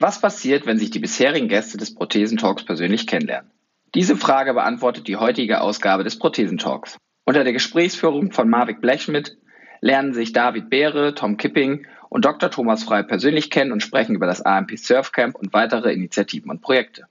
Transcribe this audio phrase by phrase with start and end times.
[0.00, 3.50] Was passiert, wenn sich die bisherigen Gäste des Prothesentalks persönlich kennenlernen?
[3.96, 6.98] Diese Frage beantwortet die heutige Ausgabe des Prothesentalks.
[7.24, 9.36] Unter der Gesprächsführung von Marvik Blechschmidt
[9.80, 12.48] lernen sich David Beere, Tom Kipping und Dr.
[12.48, 17.06] Thomas Frei persönlich kennen und sprechen über das AMP Surfcamp und weitere Initiativen und Projekte.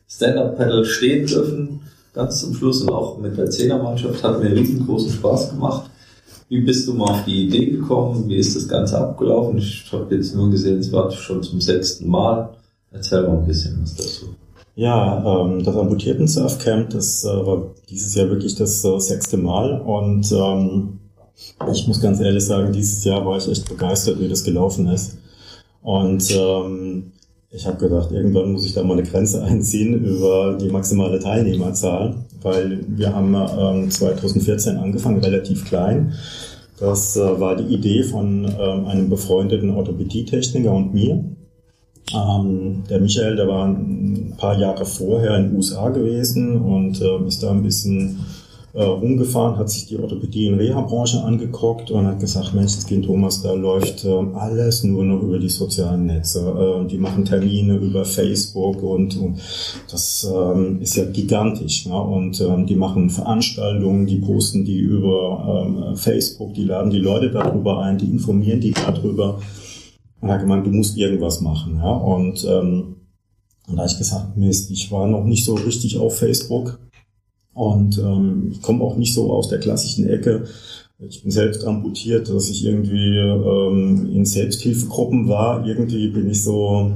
[0.07, 1.81] Stand-Up-Pedal stehen dürfen,
[2.13, 4.23] ganz zum Schluss und auch mit der Zehnermannschaft.
[4.23, 5.91] Hat mir riesengroßen Spaß gemacht.
[6.51, 8.29] Wie bist du mal auf die Idee gekommen?
[8.29, 9.59] Wie ist das Ganze abgelaufen?
[9.59, 12.51] Ich habe jetzt nur gesehen, es war schon zum sechsten Mal.
[12.91, 14.27] Erzähl mal ein bisschen was dazu.
[14.75, 19.81] Ja, ähm, das amputierten Surfcamp, das äh, war dieses Jahr wirklich das äh, sechste Mal
[19.81, 21.00] und ähm,
[21.73, 25.19] ich muss ganz ehrlich sagen, dieses Jahr war ich echt begeistert, wie das gelaufen ist.
[25.83, 27.13] Und ähm,
[27.51, 32.15] ich habe gedacht, irgendwann muss ich da mal eine Grenze einziehen über die maximale Teilnehmerzahl,
[32.43, 36.15] weil wir haben ähm, 2014 angefangen, relativ klein.
[36.79, 41.25] Das äh, war die Idee von ähm, einem befreundeten Orthopädietechniker und mir.
[42.15, 47.27] Ähm, der Michael, der war ein paar Jahre vorher in den USA gewesen und äh,
[47.27, 48.21] ist da ein bisschen
[48.73, 53.05] äh, rumgefahren, hat sich die Orthopädie- und Reha-Branche angeguckt und hat gesagt, Mensch, das Kind
[53.05, 56.41] Thomas, da läuft äh, alles nur noch über die sozialen Netze.
[56.41, 59.41] Äh, die machen Termine über Facebook und, und
[59.91, 61.87] das ähm, ist ja gigantisch.
[61.87, 62.01] Ne?
[62.01, 67.31] Und ähm, die machen Veranstaltungen, die posten die über ähm, Facebook, die laden die Leute
[67.31, 69.41] darüber ein, die informieren die darüber.
[70.21, 71.77] Und er hat gemeint, du musst irgendwas machen.
[71.77, 71.91] Ja?
[71.91, 72.97] Und, ähm,
[73.67, 76.79] und da habe ich gesagt, Mist, ich war noch nicht so richtig auf Facebook
[77.61, 80.45] und ähm, ich komme auch nicht so aus der klassischen Ecke.
[80.99, 85.67] Ich bin selbst amputiert, dass ich irgendwie ähm, in Selbsthilfegruppen war.
[85.67, 86.91] Irgendwie bin ich so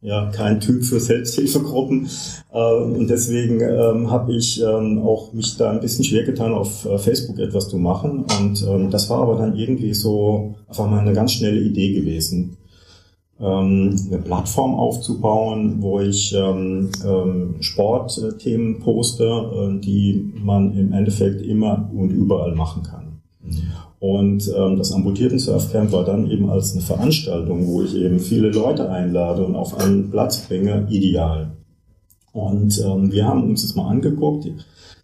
[0.00, 2.08] ja kein Typ für Selbsthilfegruppen
[2.52, 6.84] äh, und deswegen ähm, habe ich ähm, auch mich da ein bisschen schwer getan, auf
[6.84, 8.24] äh, Facebook etwas zu machen.
[8.40, 12.56] Und ähm, das war aber dann irgendwie so einfach mal eine ganz schnelle Idee gewesen
[12.56, 12.65] ähm,
[13.38, 21.90] eine Plattform aufzubauen, wo ich ähm, ähm, Sportthemen poste, äh, die man im Endeffekt immer
[21.94, 23.20] und überall machen kann.
[23.98, 28.50] Und ähm, das Amputierten Surfcamp war dann eben als eine Veranstaltung, wo ich eben viele
[28.50, 31.52] Leute einlade und auf einen Platz bringe, ideal.
[32.32, 34.46] Und ähm, wir haben uns das mal angeguckt.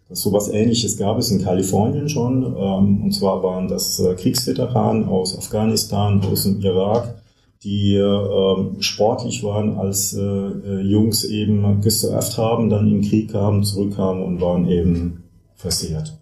[0.09, 2.43] Dass sowas ähnliches gab es in Kalifornien schon.
[2.43, 7.15] Ähm, und zwar waren das äh, Kriegsveteranen aus Afghanistan, aus dem Irak,
[7.63, 13.31] die äh, sportlich waren, als äh, äh, Jungs eben gesurft haben, dann in den Krieg
[13.31, 15.23] kamen, zurückkamen und waren eben
[15.55, 16.19] versehrt.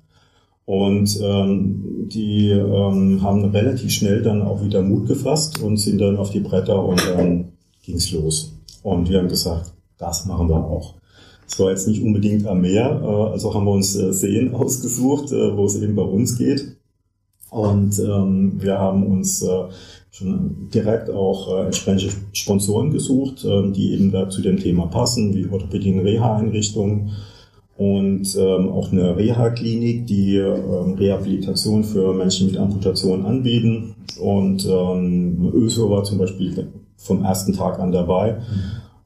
[0.65, 6.17] Und ähm, die ähm, haben relativ schnell dann auch wieder Mut gefasst und sind dann
[6.17, 7.53] auf die Bretter und dann
[7.83, 8.53] ging's los.
[8.83, 10.95] Und wir haben gesagt, das machen wir auch.
[11.47, 15.31] Es war jetzt nicht unbedingt am Meer, äh, also haben wir uns äh, Seen ausgesucht,
[15.31, 16.77] äh, wo es eben bei uns geht.
[17.49, 19.63] Und ähm, wir haben uns äh,
[20.11, 25.33] schon direkt auch äh, entsprechende Sponsoren gesucht, äh, die eben da zu dem Thema passen,
[25.33, 27.11] wie Orthopädie- und Reha-Einrichtungen
[27.77, 33.95] und ähm, auch eine Reha-Klinik, die ähm, Rehabilitation für Menschen mit Amputation anbieten.
[34.19, 36.67] Und ähm, ÖSO war zum Beispiel
[36.97, 38.37] vom ersten Tag an dabei.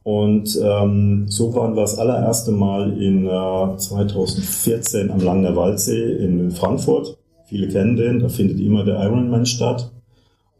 [0.04, 6.18] Und ähm, so waren wir das allererste Mal in äh, 2014 am Lang der Waldsee
[6.18, 7.18] in Frankfurt.
[7.46, 9.92] Viele kennen den, da findet immer der Ironman statt.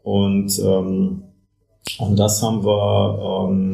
[0.06, 1.24] Und, ähm,
[1.98, 3.72] und das haben wir ähm,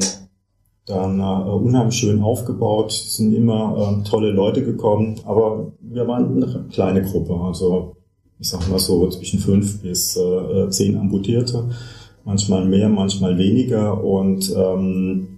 [0.86, 2.90] dann äh, unheimlich schön aufgebaut.
[2.90, 7.34] Es sind immer ähm, tolle Leute gekommen, aber wir waren eine kleine Gruppe.
[7.34, 7.96] Also
[8.38, 11.68] ich sag mal so zwischen fünf bis äh, zehn Amputierte.
[12.24, 14.02] Manchmal mehr, manchmal weniger.
[14.02, 15.32] Und ähm,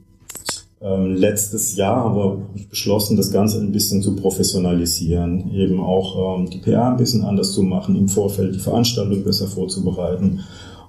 [0.80, 2.38] ähm, letztes Jahr haben wir
[2.70, 7.52] beschlossen, das Ganze ein bisschen zu professionalisieren, eben auch ähm, die PR ein bisschen anders
[7.52, 10.44] zu machen, im Vorfeld die Veranstaltung besser vorzubereiten.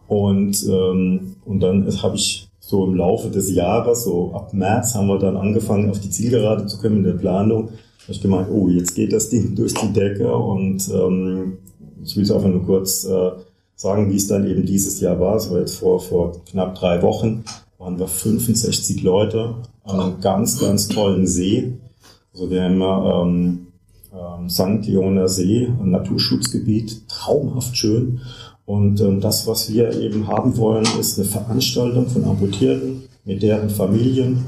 [0.07, 5.07] Und, ähm, und dann habe ich so im Laufe des Jahres, so ab März, haben
[5.07, 7.69] wir dann angefangen, auf die Zielgerade zu kommen in der Planung.
[8.07, 11.57] Da ich gemeint, oh, jetzt geht das Ding durch die Decke und ähm,
[12.03, 13.31] ich will es einfach nur kurz äh,
[13.75, 15.35] sagen, wie es dann eben dieses Jahr war.
[15.35, 17.43] Es war jetzt vor, vor knapp drei Wochen,
[17.77, 21.73] waren wir 65 Leute an einem ganz, ganz tollen See.
[22.33, 23.67] Also wir haben ähm,
[24.13, 24.87] ähm, St.
[24.87, 28.21] Leoner See, ein Naturschutzgebiet, traumhaft schön.
[28.65, 33.69] Und ähm, das, was wir eben haben wollen, ist eine Veranstaltung von Amputierten mit deren
[33.69, 34.43] Familien,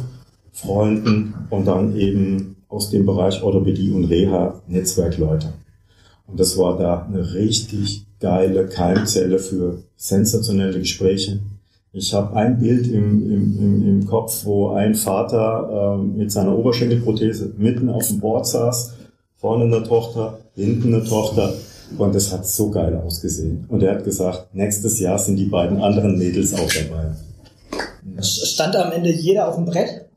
[0.52, 5.54] Freunden und dann eben aus dem Bereich Orthopädie und Reha Netzwerkleute.
[6.25, 11.40] Und das war da eine richtig geile Keimzelle für sensationelle Gespräche.
[11.94, 16.58] Ich habe ein Bild im, im, im, im Kopf, wo ein Vater äh, mit seiner
[16.58, 18.94] Oberschenkelprothese mitten auf dem Board saß,
[19.38, 21.54] vorne eine Tochter, hinten eine Tochter
[21.98, 23.66] und das hat so geil ausgesehen.
[23.69, 27.16] Und er hat gesagt, nächstes Jahr sind die beiden anderen Mädels auch dabei.
[28.22, 30.10] Stand am Ende jeder auf dem Brett?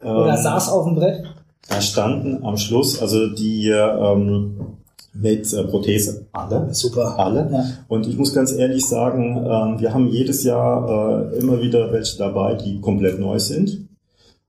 [0.00, 1.24] Oder ähm, saß auf dem Brett?
[1.68, 4.78] Da standen am Schluss, also die ähm,
[5.14, 6.74] mit äh, Prothese alle.
[6.74, 7.18] Super.
[7.18, 7.48] Alle.
[7.50, 7.64] Ja.
[7.88, 12.18] Und ich muss ganz ehrlich sagen, äh, wir haben jedes Jahr äh, immer wieder welche
[12.18, 13.88] dabei, die komplett neu sind.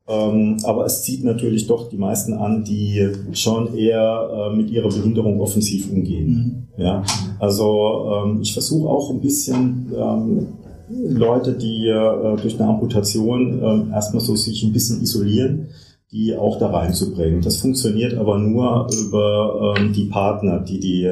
[0.07, 4.89] Ähm, aber es zieht natürlich doch die meisten an, die schon eher äh, mit ihrer
[4.89, 6.67] Behinderung offensiv umgehen.
[6.77, 6.83] Mhm.
[6.83, 7.03] Ja,
[7.39, 10.47] also ähm, ich versuche auch ein bisschen ähm,
[10.89, 13.59] Leute, die äh, durch eine Amputation
[13.89, 15.69] äh, erstmal so sich ein bisschen isolieren,
[16.11, 17.41] die auch da reinzubringen.
[17.41, 21.11] Das funktioniert aber nur über ähm, die Partner, die die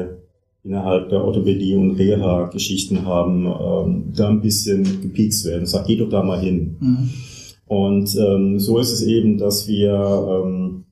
[0.62, 5.66] innerhalb der Orthopädie und Reha-Geschichten haben, ähm, da ein bisschen gepiekst werden.
[5.66, 6.76] Sag, geh doch da mal hin.
[6.80, 7.10] Mhm.
[7.66, 10.84] Und ähm, so ist es eben, dass wir ähm,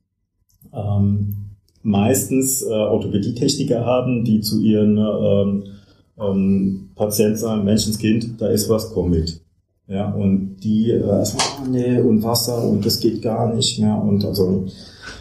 [0.73, 1.35] ähm,
[1.83, 5.63] meistens äh, Orthopädietechniker haben, die zu ihren ähm,
[6.19, 9.41] ähm, Patienten sagen, Menschenskind, da ist was, komm mit.
[9.87, 14.01] Ja, und die äh, erstmal, oh, nee, und Wasser und das geht gar nicht mehr.
[14.01, 14.65] Und also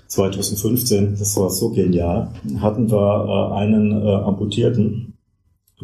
[0.07, 2.29] 2015, das war so genial,
[2.59, 5.12] hatten wir äh, einen äh, Amputierten,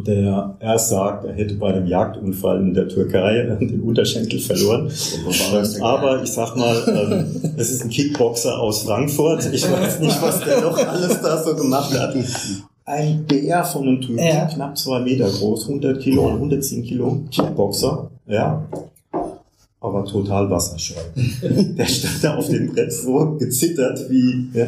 [0.06, 4.90] der erst sagt, er hätte bei einem Jagdunfall in der Türkei den Unterschenkel verloren.
[5.80, 9.48] Aber ich sag mal, ähm, es ist ein Kickboxer aus Frankfurt.
[9.52, 12.14] Ich weiß nicht, was der noch alles da so gemacht hat.
[12.84, 14.46] Ein BR von einem Typen, ja.
[14.46, 18.66] knapp zwei Meter groß, 100 Kilo, 110 Kilo, Kickboxer, ja.
[19.80, 20.94] Aber total wasserscheu.
[21.42, 24.66] der stand da auf dem Brett so gezittert wie, ja.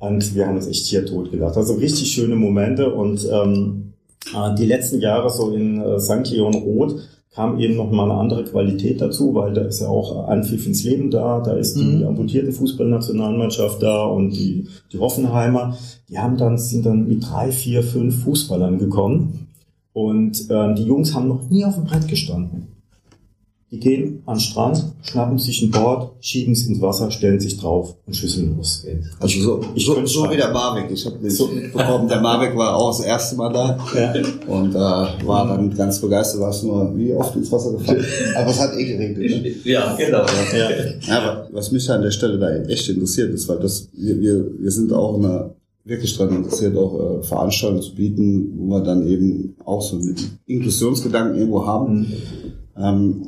[0.00, 1.56] Und wir haben uns echt hier tot gelacht.
[1.56, 3.97] Also richtig schöne Momente und, ähm, äh,
[4.58, 6.30] die letzten Jahre so in äh, St.
[6.30, 6.96] Leon Roth
[7.34, 10.82] kam eben noch mal eine andere Qualität dazu, weil da ist ja auch Anpfiff ins
[10.82, 12.06] Leben da, da ist die mhm.
[12.06, 15.76] amputierten Fußballnationalmannschaft da und die, die Hoffenheimer,
[16.08, 19.48] die haben dann, sind dann mit drei, vier, fünf Fußballern gekommen
[19.92, 22.77] und äh, die Jungs haben noch nie auf dem Brett gestanden.
[23.70, 27.58] Die gehen an den Strand, schnappen sich ein Board, schieben es ins Wasser, stellen sich
[27.58, 28.86] drauf und schüsseln los.
[29.20, 30.90] Also so, ich so, so wie der Marek.
[30.90, 34.14] Ich habe so mitbekommen, der Marek war auch das erste Mal da ja.
[34.46, 36.40] und äh, war dann ganz begeistert.
[36.40, 38.06] Warst nur wie oft ins Wasser gefallen?
[38.36, 39.44] Aber es hat eh geregnet.
[39.44, 39.54] Ne?
[39.64, 40.24] Ja, genau.
[40.56, 40.70] Ja.
[41.06, 41.18] ja.
[41.18, 44.70] Aber was mich an der Stelle da echt interessiert ist, weil das wir, wir, wir
[44.70, 45.54] sind auch immer
[45.84, 50.16] wirklich daran interessiert, auch äh, Veranstaltungen zu bieten, wo wir dann eben auch so einen
[50.46, 51.98] Inklusionsgedanken irgendwo haben.
[51.98, 52.12] Mhm.
[52.76, 53.22] Ähm,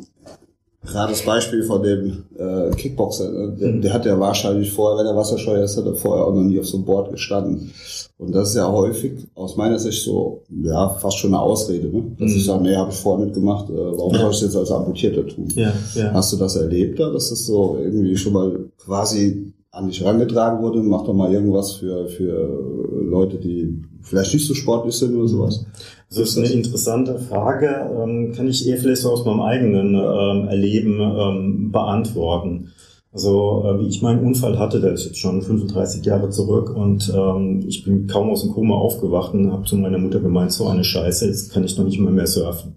[0.83, 3.55] Gerade das Beispiel von dem äh, Kickboxer, ne?
[3.61, 3.83] der, mhm.
[3.83, 6.59] der, hat ja wahrscheinlich vorher, wenn er Wasserscheuer ist, hat er vorher auch noch nie
[6.59, 7.71] auf so einem Board gestanden.
[8.17, 12.17] Und das ist ja häufig aus meiner Sicht so, ja, fast schon eine Ausrede, ne?
[12.19, 12.37] Dass mhm.
[12.37, 14.71] ich sage, nee, habe ich vorher nicht gemacht, äh, warum soll ich es jetzt als
[14.71, 15.49] Amputierter tun?
[15.55, 16.13] Ja, ja.
[16.15, 20.63] Hast du das erlebt da, dass das so irgendwie schon mal quasi an dich herangetragen
[20.63, 25.29] wurde, mach doch mal irgendwas für, für Leute, die vielleicht nicht so sportlich sind oder
[25.29, 25.65] sowas?
[26.11, 30.49] Das ist eine interessante Frage, ähm, kann ich eher vielleicht so aus meinem eigenen ähm,
[30.49, 32.73] Erleben ähm, beantworten.
[33.13, 37.13] Also äh, wie ich meinen Unfall hatte, der ist jetzt schon 35 Jahre zurück und
[37.15, 40.67] ähm, ich bin kaum aus dem Koma aufgewacht und habe zu meiner Mutter gemeint, so
[40.67, 42.75] eine Scheiße, jetzt kann ich noch nicht mal mehr surfen.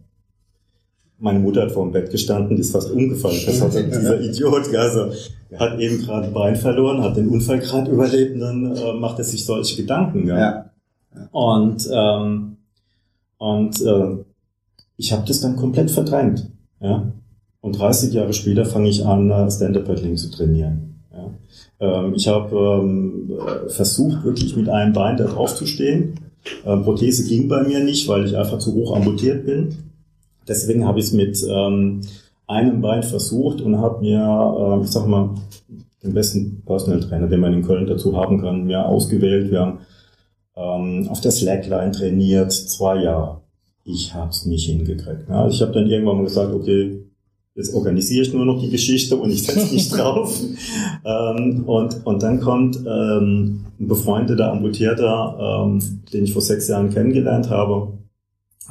[1.18, 3.40] Meine Mutter hat vor dem Bett gestanden, die ist fast umgefallen.
[3.48, 5.12] Das hat dieser Idiot, also
[5.50, 8.94] er hat eben gerade ein Bein verloren, hat den Unfall gerade überlebt und dann äh,
[8.94, 10.28] macht er sich solche Gedanken.
[10.28, 10.38] Ja.
[10.38, 10.66] ja.
[11.32, 12.58] Und ähm,
[13.44, 14.24] und äh,
[14.96, 16.50] ich habe das dann komplett verdrängt.
[16.80, 17.12] Ja.
[17.60, 20.96] Und 30 Jahre später fange ich an, äh, Stand-Up-Paddling zu trainieren.
[21.12, 21.30] Ja.
[21.82, 23.34] Ähm, ich habe ähm,
[23.68, 26.22] versucht, wirklich mit einem Bein da drauf zu stehen.
[26.66, 29.76] Ähm, Prothese ging bei mir nicht, weil ich einfach zu hoch amputiert bin.
[30.48, 32.00] Deswegen habe ich es mit ähm,
[32.48, 34.22] einem Bein versucht und habe mir,
[34.80, 35.32] äh, ich sag mal,
[36.02, 39.52] den besten Personal Trainer, den man in Köln dazu haben kann, mir ausgewählt.
[39.52, 39.80] Wir haben
[40.56, 43.42] ähm, auf der Slackline trainiert, zwei Jahre.
[43.86, 45.28] Ich habe es nicht hingekriegt.
[45.30, 47.04] Ja, ich habe dann irgendwann mal gesagt, okay,
[47.56, 50.40] jetzt organisiere ich nur noch die Geschichte und ich setze mich drauf.
[51.06, 55.82] ähm, und, und dann kommt ähm, ein befreundeter Amputierter, ähm,
[56.12, 57.94] den ich vor sechs Jahren kennengelernt habe.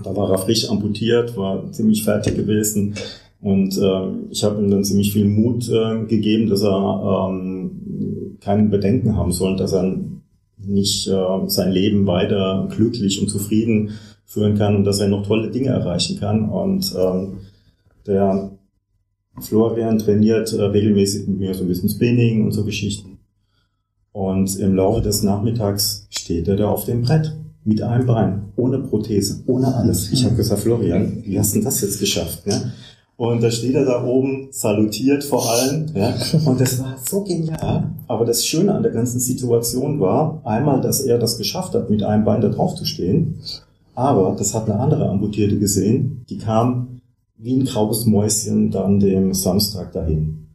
[0.03, 2.95] Da war er frisch amputiert, war ziemlich fertig gewesen.
[3.41, 8.71] Und ähm, ich habe ihm dann ziemlich viel Mut äh, gegeben, dass er ähm, keinen
[8.71, 9.97] Bedenken haben soll, dass er
[10.67, 13.91] nicht äh, sein Leben weiter glücklich und zufrieden
[14.25, 16.49] führen kann und dass er noch tolle Dinge erreichen kann.
[16.49, 17.39] Und ähm,
[18.07, 18.51] der
[19.41, 23.19] Florian trainiert äh, regelmäßig mit mir so ein bisschen Spinning und so Geschichten.
[24.13, 28.79] Und im Laufe des Nachmittags steht er da auf dem Brett mit einem Bein, ohne
[28.79, 30.13] Prothese, ohne alles.
[30.13, 32.47] Ich habe gesagt, Florian, wie hast du das jetzt geschafft?
[32.47, 32.73] Ne?
[33.23, 35.87] Und da steht er da oben, salutiert vor allem.
[35.95, 36.13] Ja?
[36.45, 37.93] Und das war so genial.
[38.09, 42.03] Aber das Schöne an der ganzen Situation war, einmal, dass er das geschafft hat, mit
[42.03, 43.37] einem Bein da drauf zu stehen.
[43.95, 47.01] Aber das hat eine andere Amputierte gesehen, die kam
[47.39, 50.49] wie ein graues Mäuschen dann dem Samstag dahin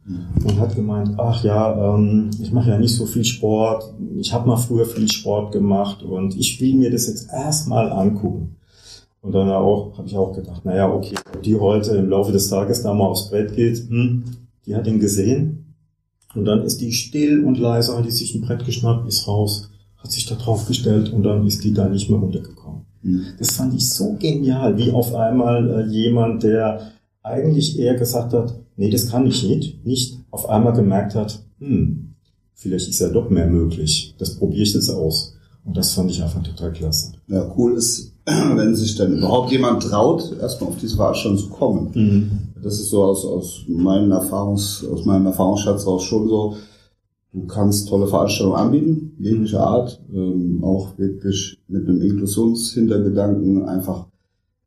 [0.44, 4.46] und hat gemeint, ach ja, ähm, ich mache ja nicht so viel Sport, ich habe
[4.46, 8.57] mal früher viel Sport gemacht und ich will mir das jetzt erstmal angucken.
[9.28, 12.48] Und dann auch habe ich auch gedacht, naja, okay, ob die heute im Laufe des
[12.48, 14.24] Tages da mal aufs Brett geht, hm,
[14.64, 15.74] die hat ihn gesehen
[16.34, 19.68] und dann ist die still und leise, hat die sich ein Brett geschnappt, ist raus,
[19.98, 22.86] hat sich da drauf gestellt und dann ist die da nicht mehr runtergekommen.
[23.02, 23.26] Mhm.
[23.38, 26.92] Das fand ich so genial, wie auf einmal äh, jemand, der
[27.22, 32.14] eigentlich eher gesagt hat, nee, das kann ich nicht, nicht auf einmal gemerkt hat, hm,
[32.54, 34.14] vielleicht ist ja doch mehr möglich.
[34.16, 35.37] Das probiere ich jetzt aus.
[35.68, 37.12] Und das fand ich einfach total klasse.
[37.28, 41.90] Ja, cool ist, wenn sich dann überhaupt jemand traut, erstmal auf diese Veranstaltung zu kommen.
[41.94, 42.30] Mhm.
[42.62, 46.56] Das ist so aus, aus meinem Erfahrungs, aus meinem Erfahrungsschatz raus schon so.
[47.34, 54.06] Du kannst tolle Veranstaltungen anbieten, jeglicher Art, ähm, auch wirklich mit einem Inklusionshintergedanken einfach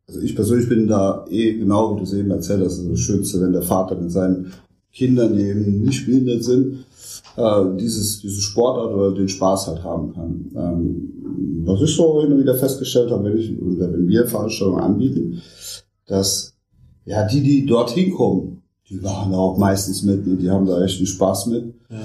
[0.08, 3.40] also ich persönlich bin da eh genau, wie du es eben erzählt hast, das Schönste,
[3.40, 4.52] wenn der Vater mit seinen
[4.92, 6.84] Kindern, die eben nicht behindert sind,
[7.38, 10.52] äh, dieses, diese Sportart oder den Spaß halt haben kann.
[10.56, 15.42] Ähm, was ich so immer wieder festgestellt habe, wenn, ich, wenn wir Veranstaltungen anbieten,
[16.08, 16.54] dass
[17.06, 20.36] ja die, die dorthin kommen, die machen auch meistens mit, ne?
[20.36, 21.74] die haben da echt einen Spaß mit.
[21.90, 21.98] Ja.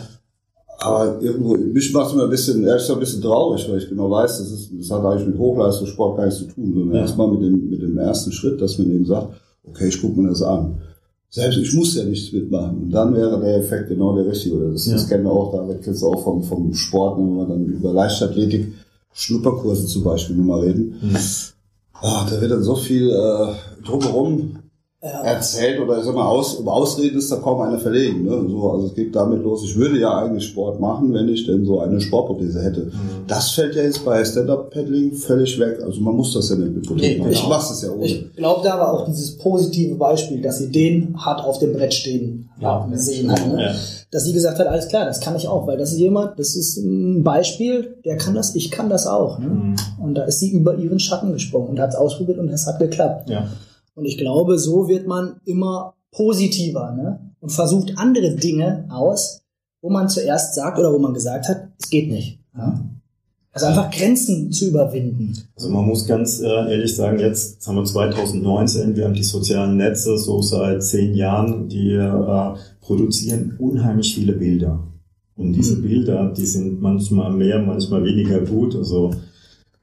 [0.79, 4.11] Aber irgendwo, mich macht es immer ein bisschen, ehrlich ein bisschen traurig, weil ich genau
[4.11, 7.01] weiß, das, ist, das hat eigentlich mit Hochleistungssport gar nichts zu tun, sondern ja.
[7.01, 10.29] erstmal mit dem, mit dem ersten Schritt, dass man eben sagt, okay, ich gucke mir
[10.29, 10.81] das an.
[11.29, 12.85] Selbst ich muss ja nichts mitmachen.
[12.85, 14.73] Und dann wäre der Effekt genau der richtige.
[14.73, 14.95] Das, ja.
[14.95, 17.93] das kennen wir auch, da kennst du auch vom, vom Sport, wenn wir dann über
[17.93, 18.73] Leichtathletik,
[19.13, 20.97] Schnupperkurse zum Beispiel nur mal reden.
[21.01, 21.17] Mhm.
[21.95, 24.59] Ach, da wird dann so viel äh, drumherum.
[25.01, 28.25] Erzählt oder sag mal, aus, um Ausreden ist da kaum einer verlegen.
[28.25, 28.47] Ne?
[28.49, 31.65] So, also es geht damit los, ich würde ja eigentlich Sport machen, wenn ich denn
[31.67, 32.87] so eine Sportprothese hätte.
[32.87, 33.27] Mhm.
[33.27, 35.81] Das fällt ja jetzt bei Stand-Up-Paddling völlig weg.
[35.85, 37.49] Also man muss das ja nicht mit nee, Ich genau.
[37.49, 38.07] mach's das ja ohne.
[38.07, 41.93] Ich glaube, da war auch dieses positive Beispiel, dass sie den hat auf dem Brett
[41.93, 42.87] stehen ja.
[42.91, 43.47] gesehen hat.
[43.47, 43.63] Ne?
[43.63, 43.75] Ja.
[44.11, 46.57] Dass sie gesagt hat, alles klar, das kann ich auch, weil das ist jemand, das
[46.57, 49.39] ist ein Beispiel, der kann das, ich kann das auch.
[49.39, 49.49] Ne?
[49.49, 49.77] Mhm.
[50.03, 52.79] Und da ist sie über ihren Schatten gesprungen und hat es ausprobiert und es hat
[52.79, 53.29] geklappt.
[53.29, 53.47] Ja.
[53.97, 57.33] Und ich glaube, so wird man immer positiver ne?
[57.41, 59.41] und versucht andere Dinge aus,
[59.81, 62.39] wo man zuerst sagt oder wo man gesagt hat, es geht nicht.
[62.57, 62.79] Ja?
[63.53, 65.33] Also einfach Grenzen zu überwinden.
[65.57, 69.79] Also man muss ganz äh, ehrlich sagen, jetzt haben wir 2019, wir haben die sozialen
[69.79, 74.87] Netze so seit zehn Jahren, die äh, produzieren unheimlich viele Bilder.
[75.37, 75.83] Und diese mhm.
[75.83, 78.77] Bilder, die sind manchmal mehr, manchmal weniger gut.
[78.77, 79.13] Also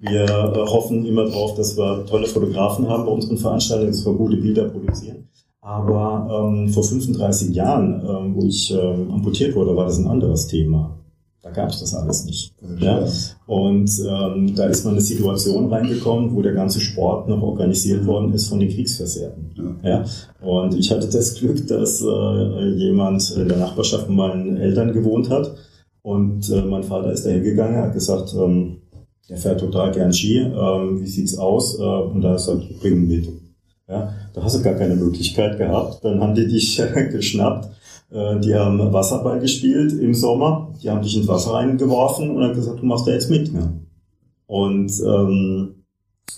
[0.04, 4.14] wir äh, hoffen immer darauf, dass wir tolle Fotografen haben bei unseren Veranstaltungen, dass wir
[4.14, 5.30] gute Bilder produzieren.
[5.62, 10.48] Aber ähm, vor 35 Jahren, ähm, wo ich ähm, amputiert wurde, war das ein anderes
[10.48, 11.00] Thema.
[11.42, 12.54] Da gab es das alles nicht.
[12.80, 13.06] Ja?
[13.48, 18.34] Und ähm, da ist mal eine Situation reingekommen, wo der ganze Sport noch organisiert worden
[18.34, 19.80] ist von den Kriegsversehrten.
[19.84, 19.90] Ja.
[19.90, 20.06] ja?
[20.42, 25.30] Und ich hatte das Glück, dass äh, jemand in der Nachbarschaft von meinen Eltern gewohnt
[25.30, 25.54] hat.
[26.02, 28.78] Und äh, mein Vater ist da hingegangen, hat gesagt, ähm,
[29.30, 31.80] der fährt total gern Ski, ähm, wie sieht's aus?
[31.80, 33.28] Äh, und da ist er, bringen mit.
[33.88, 36.04] Ja, da hast du gar keine Möglichkeit gehabt.
[36.04, 37.70] Dann haben die dich geschnappt.
[38.12, 40.74] Äh, die haben Wasserball gespielt im Sommer.
[40.82, 43.54] Die haben dich ins Wasser reingeworfen und haben gesagt, du machst da jetzt mit.
[43.54, 43.82] Ne?
[44.46, 45.84] Und ähm,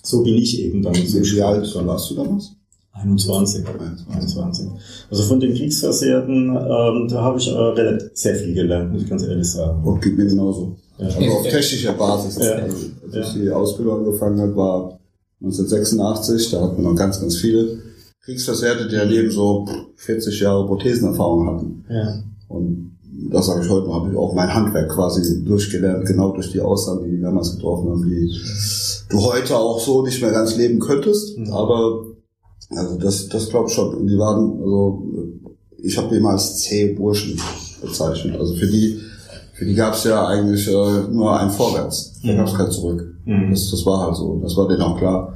[0.03, 0.95] so bin ich eben dann.
[0.95, 2.55] Wie alt warst du damals?
[2.93, 3.65] 21.
[4.09, 4.67] 21.
[5.11, 9.09] Also von den Kriegsversehrten, ähm, da habe ich äh, relativ sehr viel gelernt, muss ich
[9.09, 9.83] ganz ehrlich sagen.
[9.85, 10.77] Oh, geht mir genauso.
[10.97, 11.07] Ja.
[11.07, 12.37] Also auf technischer Basis.
[12.37, 12.51] Ja.
[12.53, 12.77] Also,
[13.11, 14.99] als ich die Ausbildung angefangen habe, war
[15.41, 17.79] 1986, da hatten wir noch ganz, ganz viele
[18.23, 21.85] Kriegsversehrte, die daneben so 40 Jahre Prothesenerfahrung hatten.
[21.89, 22.23] Ja.
[22.47, 22.97] Und
[23.31, 26.61] das sage ich heute noch, habe ich auch mein Handwerk quasi durchgelernt, genau durch die
[26.61, 28.31] Aussagen, die die damals getroffen haben, die
[29.09, 31.37] du heute auch so nicht mehr ganz leben könntest.
[31.37, 31.51] Mhm.
[31.51, 32.05] Aber
[32.69, 33.93] also das, das glaube ich schon.
[33.93, 35.03] Und die waren, also
[35.77, 37.39] ich habe die immer als zähe Burschen
[37.81, 38.39] bezeichnet.
[38.39, 38.99] Also für die,
[39.55, 42.19] für die gab es ja eigentlich äh, nur ein Vorwärts.
[42.21, 42.37] Da mhm.
[42.37, 43.15] gab es kein Zurück.
[43.25, 43.51] Mhm.
[43.51, 44.39] Das, das war halt so.
[44.43, 45.33] Das war denen auch klar.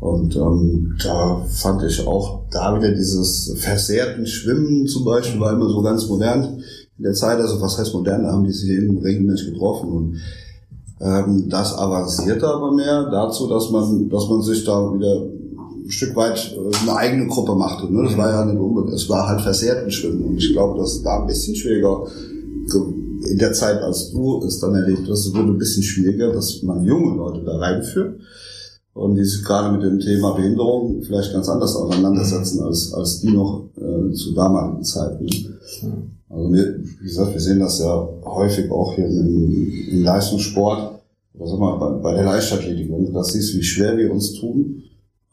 [0.00, 5.68] Und ähm, da fand ich auch da wieder dieses versehrten Schwimmen zum Beispiel war immer
[5.68, 6.62] so ganz modern
[6.98, 7.38] in der Zeit.
[7.38, 8.24] Also was heißt modern?
[8.24, 10.16] Da haben die sich eben regelmäßig getroffen und
[11.00, 15.22] ähm, das avancierte aber mehr dazu, dass man, dass man sich da wieder
[15.84, 17.92] ein Stück weit äh, eine eigene Gruppe machte.
[17.92, 18.04] Ne?
[18.04, 21.20] Das war ja nicht unbedingt, es war halt versehrten Schwimmen und ich glaube, dass da
[21.20, 22.06] ein bisschen schwieriger
[23.28, 26.84] in der Zeit, als du es dann erlebt hast, wurde ein bisschen schwieriger, dass man
[26.84, 28.20] junge Leute da reinführt
[28.94, 33.32] und die sich gerade mit dem Thema Behinderung vielleicht ganz anders auseinandersetzen als, als die
[33.32, 35.26] noch äh, zu damaligen Zeiten.
[36.28, 41.00] Also wir, wie gesagt, wir sehen das ja häufig auch hier im, im Leistungssport,
[41.34, 44.34] oder sag mal, bei, bei der Leichtathletik, wenn du das siehst, wie schwer wir uns
[44.34, 44.82] tun,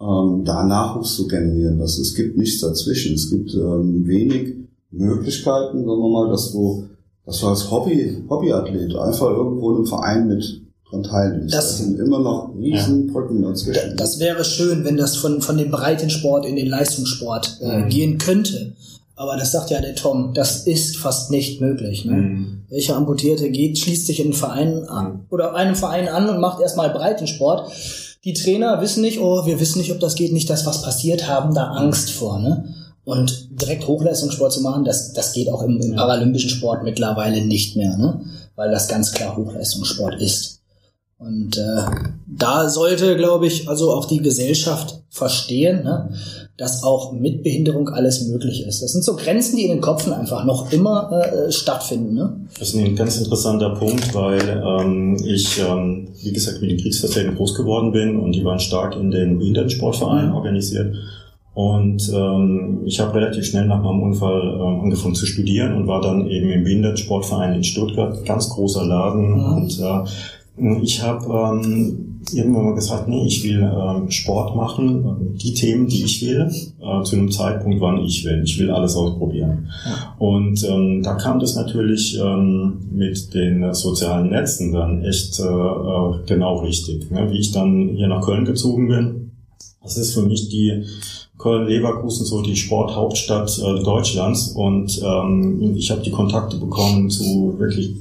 [0.01, 1.77] ähm, da Nachwuchs zu generieren.
[1.77, 3.13] Das, es gibt nichts dazwischen.
[3.13, 4.55] Es gibt ähm, wenig
[4.89, 6.85] Möglichkeiten, sagen wir mal, dass du,
[7.25, 11.53] dass du als Hobby, Hobbyathlet einfach irgendwo in einem Verein mit dran teilnimmst.
[11.53, 13.13] Das, das sind immer noch riesen ja.
[13.13, 13.95] Brücken dazwischen.
[13.97, 17.89] Das wäre schön, wenn das von, von dem Breitensport in den Leistungssport äh, mhm.
[17.89, 18.73] gehen könnte.
[19.15, 22.05] Aber das sagt ja der Tom, das ist fast nicht möglich.
[22.05, 22.13] Ne?
[22.13, 22.61] Mhm.
[22.69, 26.59] Welcher Amputierte geht, schließt sich in einen Verein an oder einem Verein an und macht
[26.59, 27.71] erstmal Breitensport
[28.23, 31.27] die Trainer wissen nicht, oh, wir wissen nicht, ob das geht, nicht, dass was passiert,
[31.27, 32.75] haben da Angst vor, ne?
[33.03, 37.75] Und direkt Hochleistungssport zu machen, das, das geht auch im, im paralympischen Sport mittlerweile nicht
[37.75, 38.21] mehr, ne?
[38.55, 40.61] Weil das ganz klar Hochleistungssport ist.
[41.21, 41.81] Und äh,
[42.25, 46.09] da sollte, glaube ich, also auch die Gesellschaft verstehen, ne,
[46.57, 48.81] dass auch mit Behinderung alles möglich ist.
[48.81, 52.15] Das sind so Grenzen, die in den Köpfen einfach noch immer äh, stattfinden.
[52.15, 52.47] Ne?
[52.57, 57.35] Das ist ein ganz interessanter Punkt, weil ähm, ich, ähm, wie gesagt, mit den Kriegsverträgen
[57.35, 60.35] groß geworden bin und die waren stark in den Behindertensportvereinen mhm.
[60.35, 60.95] organisiert.
[61.53, 66.01] Und ähm, ich habe relativ schnell nach meinem Unfall ähm, angefangen zu studieren und war
[66.01, 69.31] dann eben im Behindertensportverein in Stuttgart, ganz großer Laden.
[69.33, 69.53] Mhm.
[69.53, 75.53] Und äh, ich habe ähm, irgendwann mal gesagt, nee, ich will ähm, Sport machen, die
[75.53, 78.41] Themen, die ich will, äh, zu einem Zeitpunkt, wann ich will.
[78.45, 79.67] Ich will alles ausprobieren.
[79.85, 80.15] Ja.
[80.19, 86.59] Und ähm, da kam das natürlich ähm, mit den sozialen Netzen dann echt äh, genau
[86.59, 87.11] richtig.
[87.11, 87.29] Ne?
[87.31, 89.31] Wie ich dann hier nach Köln gezogen bin,
[89.81, 90.85] das ist für mich die
[91.41, 97.95] Köln-Leverkusen so die Sporthauptstadt äh, Deutschlands und ähm, ich habe die Kontakte bekommen zu wirklich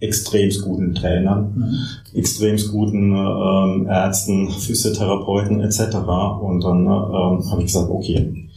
[0.00, 2.18] extremst guten Trainern, mhm.
[2.18, 5.96] extremst guten ähm, Ärzten, Physiotherapeuten etc.
[6.42, 8.48] Und dann ähm, habe ich gesagt, okay,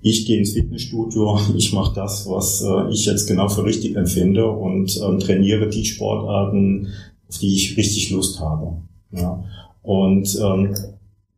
[0.00, 4.48] ich gehe ins Fitnessstudio, ich mache das, was äh, ich jetzt genau für richtig empfinde
[4.48, 6.88] und ähm, trainiere die Sportarten,
[7.28, 8.78] auf die ich richtig Lust habe.
[9.12, 9.44] Ja.
[9.82, 10.74] Und ähm,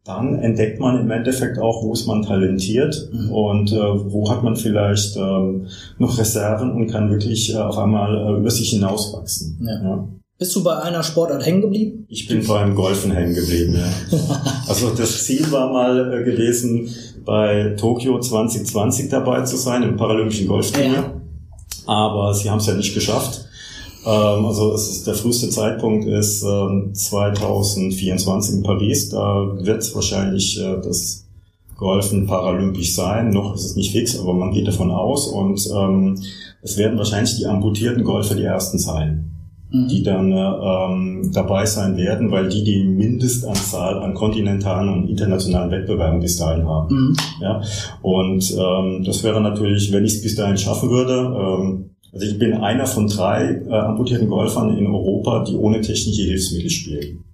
[0.09, 3.31] dann entdeckt man im Endeffekt auch, wo ist man talentiert mhm.
[3.31, 5.67] und äh, wo hat man vielleicht ähm,
[5.99, 9.59] noch Reserven und kann wirklich äh, auf einmal äh, über sich hinauswachsen.
[9.61, 9.83] Ja.
[9.83, 10.09] Ja.
[10.39, 12.07] Bist du bei einer Sportart hängen geblieben?
[12.09, 14.19] Ich bin beim Golfen hängen geblieben, ja.
[14.69, 16.89] also das Ziel war mal äh, gewesen,
[17.25, 20.93] bei Tokio 2020 dabei zu sein, im Paralympischen Golfturnier.
[20.93, 21.13] Ja.
[21.87, 23.48] Aber sie haben es ja nicht geschafft.
[24.09, 29.11] Ähm, also es ist, der früheste Zeitpunkt ist ähm, 2024 in Paris.
[29.11, 31.27] Da wird es wahrscheinlich äh, das
[31.77, 33.31] Golfen paralympisch sein.
[33.31, 35.27] Noch ist es nicht fix, aber man geht davon aus.
[35.27, 36.19] Und ähm,
[36.63, 39.31] es werden wahrscheinlich die amputierten Golfer die ersten sein,
[39.71, 39.89] mhm.
[39.89, 45.71] die dann äh, ähm, dabei sein werden, weil die die Mindestanzahl an kontinentalen und internationalen
[45.71, 46.95] Wettbewerben bis dahin haben.
[46.95, 47.17] Mhm.
[47.43, 47.61] Ja?
[48.01, 52.39] Und ähm, das wäre natürlich, wenn ich es bis dahin schaffen würde, ähm, also ich
[52.39, 57.25] bin einer von drei äh, amputierten Golfern in Europa, die ohne technische Hilfsmittel spielen.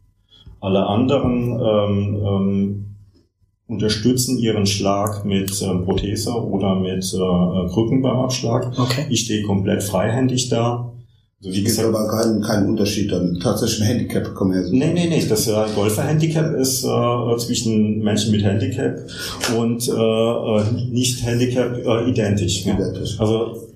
[0.61, 2.85] Alle anderen ähm, ähm,
[3.67, 8.79] unterstützen ihren Schlag mit ähm, Prothese oder mit äh, Krücken beim Abschlag.
[8.79, 9.07] Okay.
[9.11, 10.91] Ich stehe komplett freihändig da.
[11.45, 13.39] Also wie es gibt aber keinen, keinen Unterschied dann.
[13.41, 14.75] Tatsächlich ein Handicap kommen ja so.
[14.75, 15.25] Nee, nee, nee.
[15.29, 18.99] Das äh, Golfer-Handicap ist äh, zwischen Menschen mit Handicap
[19.59, 22.67] und äh, äh Nicht-Handicap äh, identisch.
[22.67, 23.15] Identisch.
[23.17, 23.21] Ja.
[23.21, 23.74] Also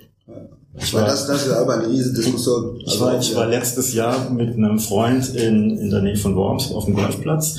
[0.75, 2.81] ich war, das, das ist aber eine riesige Diskussion.
[2.85, 6.73] Ich war, ich war letztes Jahr mit einem Freund in, in der Nähe von Worms
[6.73, 7.57] auf dem Golfplatz.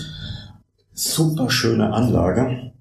[0.94, 2.72] Super schöne Anlage.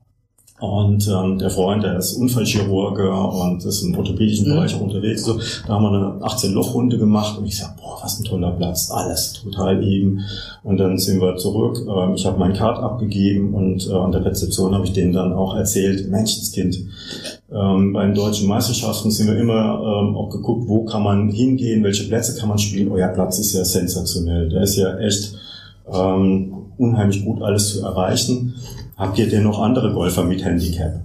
[0.61, 4.55] Und ähm, der Freund, der ist Unfallchirurge und ist im orthopädischen mhm.
[4.55, 5.25] Bereich auch unterwegs.
[5.25, 8.90] So, da haben wir eine 18-Loch-Runde gemacht und ich sag, boah, was ein toller Platz,
[8.90, 10.21] alles total eben.
[10.64, 11.79] Und dann sind wir zurück.
[11.88, 15.33] Ähm, ich habe mein Card abgegeben und äh, an der Rezeption habe ich denen dann
[15.33, 16.77] auch erzählt, Menschenskind,
[17.51, 21.83] ähm, bei den deutschen Meisterschaften sind wir immer ähm, auch geguckt, wo kann man hingehen,
[21.83, 22.90] welche Plätze kann man spielen.
[22.90, 24.49] Euer Platz ist ja sensationell.
[24.49, 25.35] Der ist ja echt
[25.92, 28.55] ähm, unheimlich gut alles zu erreichen.
[28.99, 31.01] Habt ihr denn noch andere Golfer mit Handicap?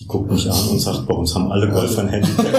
[0.00, 2.44] Die guckt mich an und sagt, bei uns haben alle Golfer ein Handicap.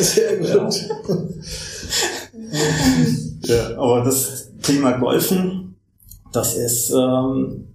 [0.00, 0.74] Sehr gut.
[3.42, 5.76] Ja, aber das Thema Golfen,
[6.32, 7.68] das ist, ähm,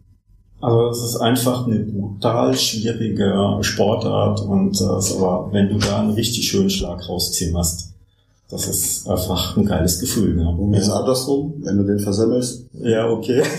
[0.60, 6.12] also es ist einfach eine brutal schwierige Sportart und äh, aber wenn du da einen
[6.12, 7.89] richtig schönen Schlag rausziehen hast,
[8.50, 10.40] das ist einfach ein geiles Gefühl.
[10.40, 10.78] Ja.
[10.78, 12.66] Ist andersrum, wenn du den versemmelst.
[12.74, 13.44] Ja, okay.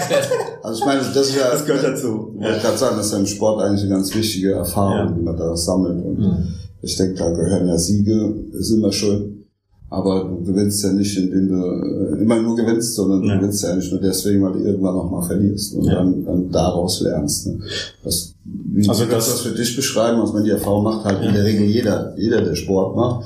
[0.62, 1.50] Also ich meine, das ist ja.
[1.50, 2.35] Das gehört dazu.
[2.37, 5.16] Ich wollte gerade sagen, das ist ja im Sport eigentlich eine ganz wichtige Erfahrung, ja.
[5.16, 6.05] wie man da sammelt.
[6.05, 6.48] Und mhm.
[6.83, 9.46] ich denke, da gehören ja Siege, ist immer schön.
[9.88, 13.33] Aber du gewinnst ja nicht, indem du äh, immer nur gewinnst, sondern ja.
[13.33, 15.94] du gewinnst ja nicht nur deswegen, weil du irgendwann nochmal verlierst und ja.
[15.94, 17.46] dann, dann daraus lernst.
[17.46, 17.61] Ne?
[18.05, 21.33] Das, wie also das, das für dich beschreiben, was man die Erfahrung macht, halt in
[21.33, 23.24] der Regel jeder, jeder, der Sport macht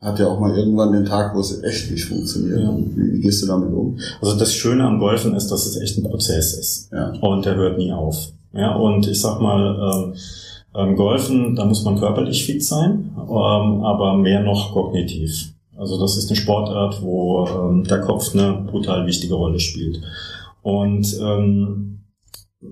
[0.00, 2.60] hat ja auch mal irgendwann den Tag, wo es echt nicht funktioniert.
[2.60, 2.76] Ja.
[2.76, 3.98] Wie, wie, gehst du damit um?
[4.20, 6.92] Also das Schöne am Golfen ist, dass es echt ein Prozess ist.
[6.92, 7.12] Ja.
[7.20, 8.28] Und der hört nie auf.
[8.52, 10.14] Ja, und ich sag mal, ähm,
[10.74, 15.52] ähm, Golfen, da muss man körperlich fit sein, ähm, aber mehr noch kognitiv.
[15.76, 20.00] Also das ist eine Sportart, wo ähm, der Kopf eine brutal wichtige Rolle spielt.
[20.62, 22.00] Und ähm,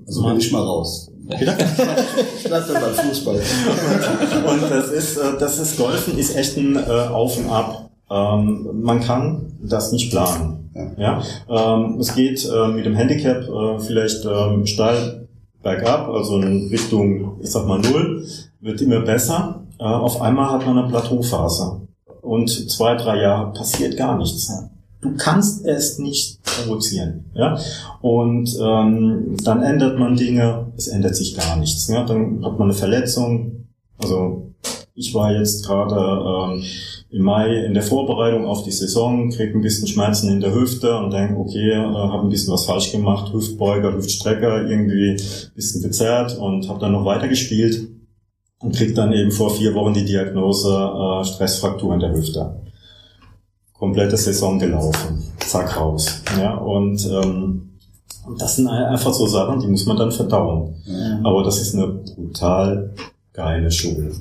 [0.06, 1.10] also bin ich mal raus.
[1.26, 1.56] Wieder?
[2.36, 3.36] ich bleib dann beim Fußball.
[3.36, 7.90] und das ist, äh, das ist Golfen ist echt ein äh, Auf und Ab.
[8.10, 10.60] Ähm, man kann das nicht planen.
[10.98, 13.44] Ja, ähm, es geht äh, mit dem Handicap
[13.80, 15.28] vielleicht ähm, steil
[15.62, 18.26] bergab, also in Richtung, ich sag mal null,
[18.60, 19.60] wird immer besser.
[19.78, 21.80] Auf einmal hat man eine Plateauphase
[22.22, 24.52] und zwei, drei Jahre passiert gar nichts.
[25.00, 27.26] Du kannst es nicht provozieren.
[27.34, 27.58] Ja?
[28.00, 31.88] Und ähm, dann ändert man Dinge, es ändert sich gar nichts.
[31.88, 32.04] Ja?
[32.04, 33.66] Dann hat man eine Verletzung.
[33.98, 34.54] Also
[34.94, 36.64] ich war jetzt gerade ähm,
[37.10, 40.96] im Mai in der Vorbereitung auf die Saison, krieg ein bisschen Schmerzen in der Hüfte
[40.98, 45.82] und denke, okay, äh, habe ein bisschen was falsch gemacht, Hüftbeuger, Hüftstrecker, irgendwie ein bisschen
[45.82, 47.88] gezerrt und habe dann noch weiter gespielt
[48.60, 52.63] und krieg dann eben vor vier Wochen die Diagnose äh, Stressfraktur in der Hüfte
[53.78, 55.22] komplette Saison gelaufen.
[55.40, 56.22] Zack, raus.
[56.38, 57.70] Ja, und ähm,
[58.38, 60.74] das sind einfach so Sachen, die muss man dann verdauen.
[60.86, 61.26] Mhm.
[61.26, 62.94] Aber das ist eine brutal
[63.32, 64.12] geile Schule.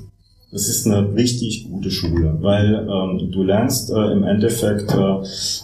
[0.52, 5.16] Das ist eine richtig gute Schule, weil ähm, du lernst äh, im Endeffekt äh,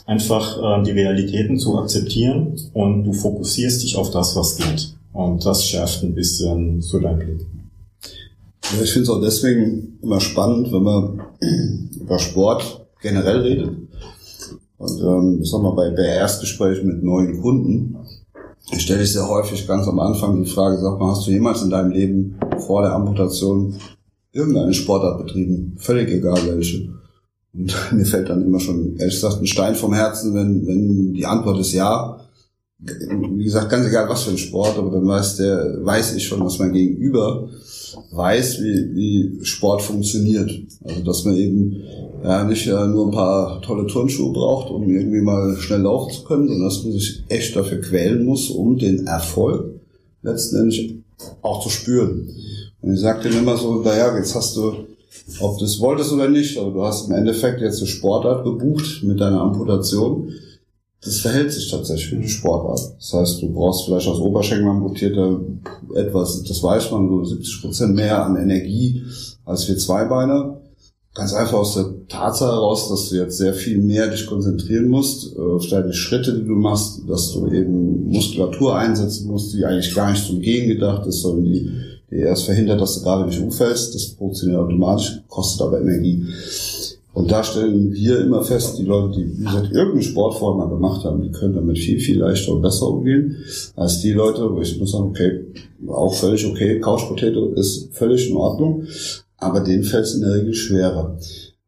[0.07, 4.95] einfach äh, die Realitäten zu akzeptieren und du fokussierst dich auf das, was geht.
[5.13, 7.47] Und das schärft ein bisschen so dein Blick.
[8.75, 11.21] Ja, ich finde es auch deswegen immer spannend, wenn man
[12.01, 13.71] über Sport generell redet.
[14.79, 17.97] Und ähm, ich sag mal, bei, bei Erstgesprächen mit neuen Kunden
[18.79, 21.71] stelle ich sehr häufig ganz am Anfang die Frage, sag mal, hast du jemals in
[21.71, 22.37] deinem Leben
[22.67, 23.75] vor der Amputation
[24.33, 25.75] irgendeine Sportart betrieben?
[25.79, 26.89] Völlig egal welche.
[27.53, 31.27] Und mir fällt dann immer schon, ehrlich gesagt, ein Stein vom Herzen, wenn, wenn die
[31.27, 32.21] Antwort ist ja.
[32.79, 36.43] Wie gesagt, ganz egal was für ein Sport, aber dann weiß der, weiß ich schon,
[36.43, 37.51] was mein Gegenüber
[38.13, 40.51] weiß, wie, wie Sport funktioniert.
[40.85, 41.83] Also dass man eben
[42.23, 46.25] ja, nicht äh, nur ein paar tolle Turnschuhe braucht, um irgendwie mal schnell laufen zu
[46.25, 49.81] können, sondern dass man sich echt dafür quälen muss, um den Erfolg
[50.23, 50.97] letztendlich
[51.43, 52.29] auch zu spüren.
[52.83, 54.73] Und ich sagte immer so, naja, jetzt hast du,
[55.41, 59.03] ob du es wolltest oder nicht, aber du hast im Endeffekt jetzt eine Sportart gebucht
[59.03, 60.33] mit deiner Amputation
[61.03, 62.95] das verhält sich tatsächlich wie eine Sportart.
[62.99, 65.41] Das heißt, du brauchst vielleicht als Oberschenkel amputierte
[65.95, 69.03] etwas, das weiß man, so 70 Prozent mehr an Energie
[69.45, 70.61] als wir Zweibeiner.
[71.15, 75.35] Ganz einfach aus der Tatsache heraus, dass du jetzt sehr viel mehr dich konzentrieren musst
[75.35, 79.93] äh, auf deine Schritte, die du machst, dass du eben Muskulatur einsetzen musst, die eigentlich
[79.95, 81.69] gar nicht zum Gehen gedacht ist, sondern die,
[82.11, 83.95] die erst verhindert, dass du gerade nicht umfällst.
[83.95, 86.27] Das funktioniert automatisch, kostet aber Energie.
[87.13, 91.05] Und da stellen wir immer fest, die Leute, die wie gesagt, irgendeine Sportform mal gemacht
[91.05, 93.37] haben, die können damit viel, viel leichter und besser umgehen,
[93.75, 95.45] als die Leute, wo ich muss sagen, okay,
[95.89, 98.85] auch völlig okay, Couch Potato ist völlig in Ordnung,
[99.39, 101.19] aber denen fällt es in der Regel schwerer.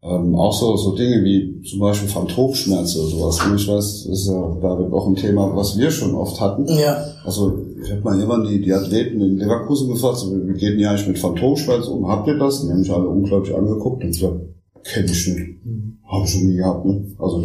[0.05, 3.47] Ähm, auch so, so Dinge wie zum Beispiel Phantomschmerzen oder sowas.
[3.47, 6.67] Und ich weiß, das ist ja da auch ein Thema, was wir schon oft hatten.
[6.67, 7.05] Ja.
[7.25, 10.81] Also ich habe mal immer die, die Athleten in Leverkusen gefragt, so, wie geht denn
[10.81, 12.09] ja eigentlich mit Phantomschmerzen um?
[12.09, 12.63] Habt ihr das?
[12.63, 14.41] Die haben mich alle unglaublich angeguckt und gesagt,
[14.85, 15.65] Kenne ich nicht.
[15.65, 15.99] Mhm.
[16.11, 16.85] Habe ich schon nie gehabt.
[16.85, 17.05] Ne?
[17.19, 17.45] Also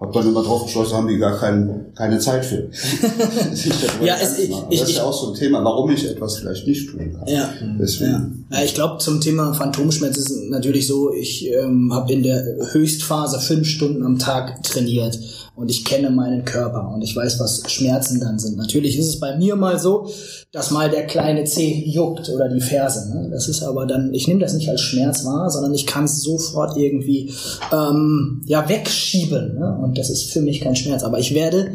[0.00, 2.68] hat man immer drauf geschlossen, haben die gar kein, keine Zeit für.
[4.04, 6.90] ja, es, ich, das ist ja auch so ein Thema, warum ich etwas vielleicht nicht
[6.90, 7.26] tun kann.
[7.26, 8.46] Ja, Deswegen.
[8.50, 8.58] ja.
[8.58, 12.44] ja ich glaube, zum Thema Phantomschmerz ist es natürlich so, ich ähm, habe in der
[12.72, 15.18] Höchstphase fünf Stunden am Tag trainiert
[15.56, 18.56] und ich kenne meinen Körper und ich weiß, was Schmerzen dann sind.
[18.56, 20.08] Natürlich ist es bei mir mal so,
[20.50, 23.14] dass mal der kleine Zeh juckt oder die Ferse.
[23.14, 23.30] Ne?
[23.30, 26.22] Das ist aber dann, ich nehme das nicht als Schmerz wahr, sondern ich kann es
[26.22, 27.32] sofort irgendwie
[27.72, 29.54] ähm, ja wegschieben.
[29.58, 29.78] Ne?
[29.80, 31.04] Und das ist für mich kein Schmerz.
[31.04, 31.70] Aber ich werde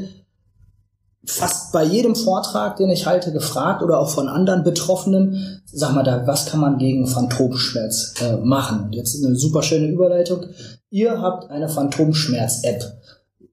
[1.25, 6.03] fast bei jedem Vortrag, den ich halte, gefragt oder auch von anderen Betroffenen, sag mal
[6.03, 8.91] da, was kann man gegen Phantomschmerz äh, machen?
[8.91, 10.47] Jetzt eine super schöne Überleitung.
[10.89, 12.99] Ihr habt eine Phantomschmerz-App.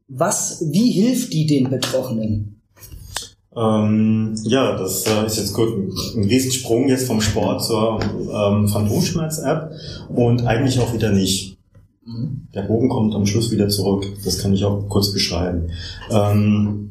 [0.08, 2.60] Was, wie hilft die den Betroffenen?
[3.56, 5.68] Ähm, ja, das äh, ist jetzt gut
[6.14, 9.70] ein Riesensprung jetzt vom Sport zur ähm, Phantomschmerz-App
[10.10, 11.56] und eigentlich auch wieder nicht.
[12.04, 12.48] Mhm.
[12.54, 14.04] Der Bogen kommt am Schluss wieder zurück.
[14.24, 15.70] Das kann ich auch kurz beschreiben.
[16.10, 16.90] Ähm,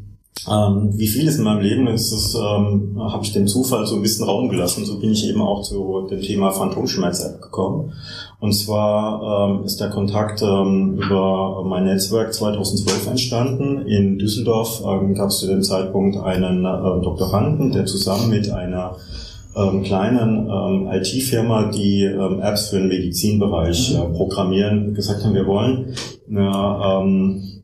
[0.50, 4.02] ähm, wie vieles in meinem Leben ist es, ähm, habe ich dem Zufall so ein
[4.02, 4.86] bisschen Raum gelassen.
[4.86, 7.94] So bin ich eben auch zu dem Thema Phantomschmerz-App gekommen.
[8.40, 13.88] Und zwar ähm, ist der Kontakt ähm, über mein Netzwerk 2012 entstanden.
[13.88, 18.98] In Düsseldorf ähm, gab es zu dem Zeitpunkt einen äh, Doktoranden, der zusammen mit einer
[19.56, 25.48] ähm, kleinen ähm, IT-Firma, die ähm, Apps für den Medizinbereich äh, programmieren, gesagt haben, wir
[25.48, 25.96] wollen
[26.30, 27.55] eine ähm,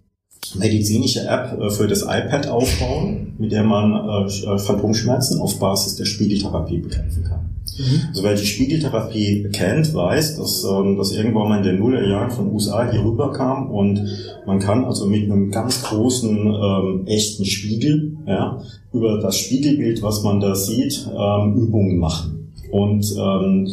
[0.55, 6.05] medizinische App äh, für das iPad aufbauen, mit der man äh, Phantomschmerzen auf Basis der
[6.05, 7.51] Spiegeltherapie bekämpfen kann.
[7.77, 8.01] Mhm.
[8.09, 12.51] Also wer die Spiegeltherapie kennt, weiß, dass ähm, das irgendwann mal in den Nullerjahren von
[12.51, 14.01] USA hier rüberkam und
[14.45, 18.61] man kann also mit einem ganz großen ähm, echten Spiegel ja,
[18.93, 22.51] über das Spiegelbild, was man da sieht, ähm, Übungen machen.
[22.71, 23.67] Und ähm,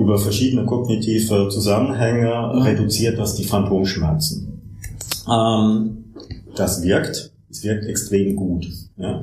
[0.00, 2.62] über verschiedene kognitive Zusammenhänge mhm.
[2.62, 4.60] reduziert das die Phantomschmerzen.
[5.28, 6.04] Ähm,
[6.60, 7.32] das wirkt.
[7.50, 8.68] Es wirkt extrem gut.
[8.96, 9.22] Ja.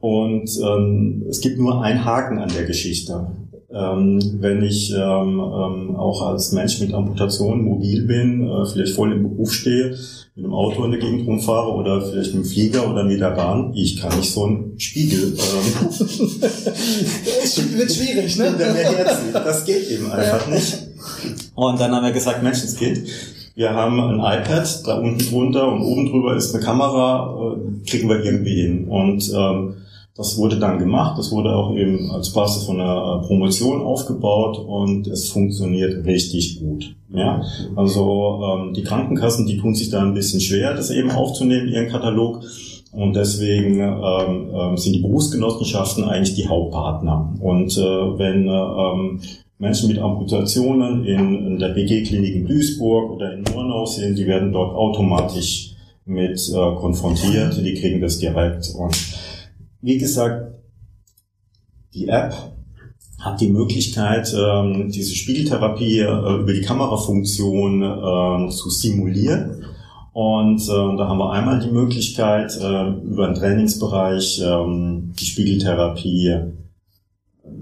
[0.00, 3.28] Und ähm, es gibt nur einen Haken an der Geschichte.
[3.74, 9.12] Ähm, wenn ich ähm, ähm, auch als Mensch mit Amputation mobil bin, äh, vielleicht voll
[9.12, 9.96] im Beruf stehe,
[10.34, 13.30] mit einem Auto in der Gegend rumfahre oder vielleicht mit dem Flieger oder mit der
[13.30, 15.32] Bahn, ich kann nicht so einen Spiegel.
[15.32, 15.98] Ähm, das
[17.78, 18.54] wird schwierig, ne?
[19.32, 20.54] Das geht eben einfach ja.
[20.54, 20.78] nicht.
[21.54, 23.08] Und dann haben wir gesagt, Mensch, es geht.
[23.54, 28.08] Wir haben ein iPad, da unten drunter und oben drüber ist eine Kamera, äh, kriegen
[28.08, 28.88] wir irgendwie hin.
[28.88, 29.74] Und ähm,
[30.14, 34.58] das wurde dann gemacht, das wurde auch eben als Basis von einer äh, Promotion aufgebaut
[34.58, 36.94] und es funktioniert richtig gut.
[37.10, 37.42] Ja,
[37.76, 41.88] also ähm, die Krankenkassen, die tun sich da ein bisschen schwer, das eben aufzunehmen, ihren
[41.88, 42.42] Katalog.
[42.92, 47.32] Und deswegen ähm, ähm, sind die Berufsgenossenschaften eigentlich die Hauptpartner.
[47.40, 49.20] Und äh, wenn ähm,
[49.62, 54.74] Menschen mit Amputationen in, der BG-Klinik in Duisburg oder in Murnau sind, die werden dort
[54.74, 58.74] automatisch mit äh, konfrontiert, die kriegen das direkt.
[58.76, 58.96] Und
[59.80, 60.52] wie gesagt,
[61.94, 62.34] die App
[63.20, 69.64] hat die Möglichkeit, ähm, diese Spiegeltherapie äh, über die Kamerafunktion äh, zu simulieren.
[70.12, 76.52] Und äh, da haben wir einmal die Möglichkeit, äh, über den Trainingsbereich ähm, die Spiegeltherapie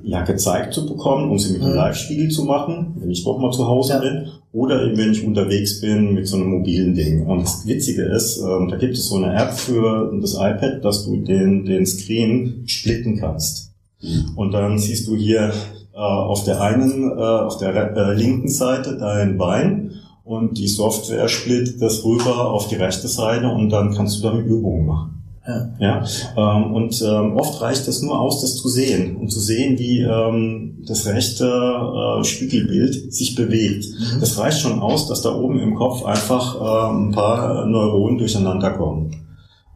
[0.02, 1.76] ja, gezeigt zu bekommen, um sie mit einem mhm.
[1.76, 3.98] Live-Spiegel zu machen, wenn ich doch mal zu Hause ja.
[4.00, 7.26] bin, oder eben wenn ich unterwegs bin mit so einem mobilen Ding.
[7.26, 11.04] Und das Witzige ist, äh, da gibt es so eine App für das iPad, dass
[11.04, 13.72] du den, den Screen splitten kannst.
[14.02, 14.32] Mhm.
[14.36, 15.52] Und dann siehst du hier
[15.92, 19.92] äh, auf der einen, äh, auf der äh, linken Seite dein Bein
[20.24, 24.46] und die Software splittet das rüber auf die rechte Seite und dann kannst du damit
[24.46, 25.19] Übungen machen.
[25.50, 26.04] Ja.
[26.36, 26.56] ja?
[26.56, 30.00] Ähm, und ähm, oft reicht es nur aus, das zu sehen und zu sehen, wie
[30.00, 33.86] ähm, das rechte äh, Spiegelbild sich bewegt.
[33.86, 34.20] Mhm.
[34.20, 38.70] Das reicht schon aus, dass da oben im Kopf einfach äh, ein paar Neuronen durcheinander
[38.72, 39.16] kommen.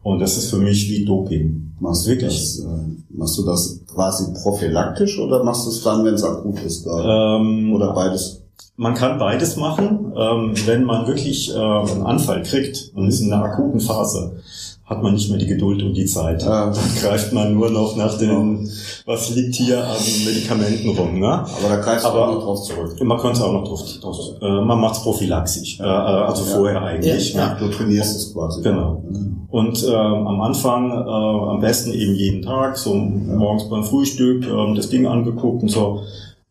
[0.03, 1.73] Und das ist für mich wie Doping.
[1.79, 2.33] Machst du wirklich?
[2.33, 6.61] Das, äh, machst du das quasi prophylaktisch oder machst du es dann, wenn es akut
[6.63, 6.85] ist?
[6.85, 8.43] Ähm, oder beides?
[8.77, 13.31] Man kann beides machen, ähm, wenn man wirklich äh, einen Anfall kriegt und ist in
[13.31, 14.37] einer akuten Phase
[14.85, 16.43] hat man nicht mehr die Geduld und die Zeit.
[16.43, 16.71] Ah.
[16.71, 18.69] Dann greift man nur noch nach den,
[19.05, 21.19] was liegt hier an Medikamenten rum.
[21.19, 21.27] Ne?
[21.27, 22.95] Aber da greifst du auch noch drauf zurück.
[23.01, 26.55] Man könnte auch noch drauf, drauf äh, man macht es prophylaxisch, äh, also ja.
[26.55, 27.33] vorher eigentlich.
[27.33, 27.55] Ja, ja.
[27.55, 28.61] Du trainierst es quasi.
[28.61, 29.03] Genau.
[29.49, 34.75] Und äh, am Anfang äh, am besten eben jeden Tag, so morgens beim Frühstück, äh,
[34.75, 36.01] das Ding angeguckt und so.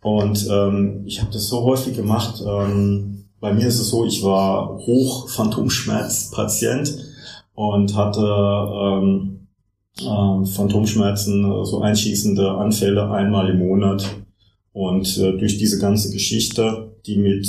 [0.03, 2.43] Und ähm, ich habe das so häufig gemacht.
[2.45, 7.14] Ähm, bei mir ist es so, ich war hoch Phantomschmerz-Patient
[7.55, 9.49] und hatte ähm,
[10.01, 14.05] äh, Phantomschmerzen, so einschießende Anfälle einmal im Monat.
[14.73, 17.47] Und äh, durch diese ganze Geschichte, die mit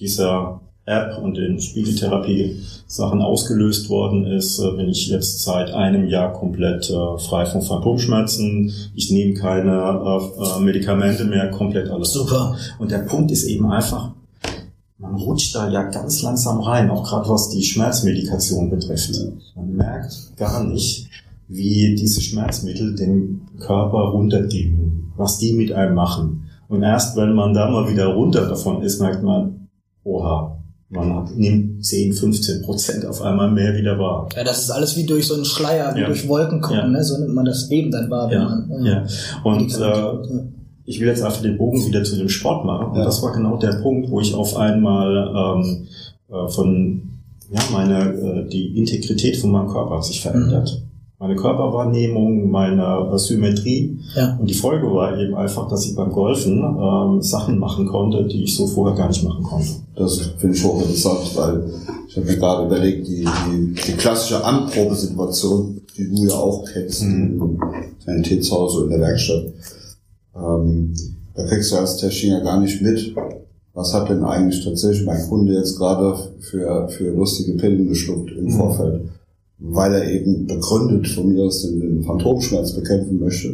[0.00, 6.32] dieser App und den Spiegeltherapie-Sachen ausgelöst worden ist, äh, bin ich jetzt seit einem Jahr
[6.32, 8.72] komplett äh, frei von Phantomschmerzen.
[8.94, 10.20] Ich nehme keine
[10.56, 12.12] äh, Medikamente mehr, komplett alles.
[12.12, 12.56] Super.
[12.78, 14.12] Und der Punkt ist eben einfach,
[14.98, 19.10] man rutscht da ja ganz langsam rein, auch gerade was die Schmerzmedikation betrifft.
[19.54, 21.06] Man merkt gar nicht,
[21.48, 26.44] wie diese Schmerzmittel den Körper runterdimmen, was die mit einem machen.
[26.68, 29.68] Und erst wenn man da mal wieder runter davon ist, merkt man,
[30.04, 30.58] oha,
[30.90, 34.28] man hat, nimmt 10, 15 Prozent auf einmal mehr wieder wahr.
[34.34, 36.06] Ja, das ist alles wie durch so einen Schleier, wie Ja.
[36.06, 36.86] durch Wolken gucken, Ja.
[36.88, 37.04] ne?
[37.04, 38.28] so nimmt man das eben dann wahr.
[38.30, 39.04] wenn Ja, man, ja.
[39.44, 40.38] Und äh.
[40.88, 42.86] Ich will jetzt einfach den Bogen wieder zu dem Sport machen.
[42.92, 43.04] Und Ja.
[43.04, 45.10] das war genau der Punkt, wo ich auf einmal
[45.60, 45.86] ähm,
[46.30, 47.02] äh, von
[47.50, 50.82] ja meine äh, die Integrität von meinem Körper hat sich verändert.
[51.20, 53.98] Meine Körperwahrnehmung, meine äh, Symmetrie.
[54.14, 54.36] Ja.
[54.40, 58.44] Und die Folge war eben einfach, dass ich beim Golfen ähm, Sachen machen konnte, die
[58.44, 59.68] ich so vorher gar nicht machen konnte.
[59.96, 61.64] Das finde ich hochinteressant, weil
[62.08, 67.02] ich habe mir gerade überlegt, die, die, die klassische Anprobesituation, die du ja auch kennst,
[67.02, 67.40] Mhm.
[67.42, 67.60] im
[68.04, 69.44] Sanitätshaus oder in der Werkstatt,
[70.38, 70.94] ähm,
[71.34, 73.14] da kriegst du als Techniker gar nicht mit,
[73.74, 78.46] was hat denn eigentlich tatsächlich mein Kunde jetzt gerade für, für lustige Pillen geschluckt im
[78.46, 78.50] Mhm.
[78.52, 79.02] Vorfeld,
[79.58, 83.50] weil er eben begründet von mir aus den, den Phantomschmerz bekämpfen möchte.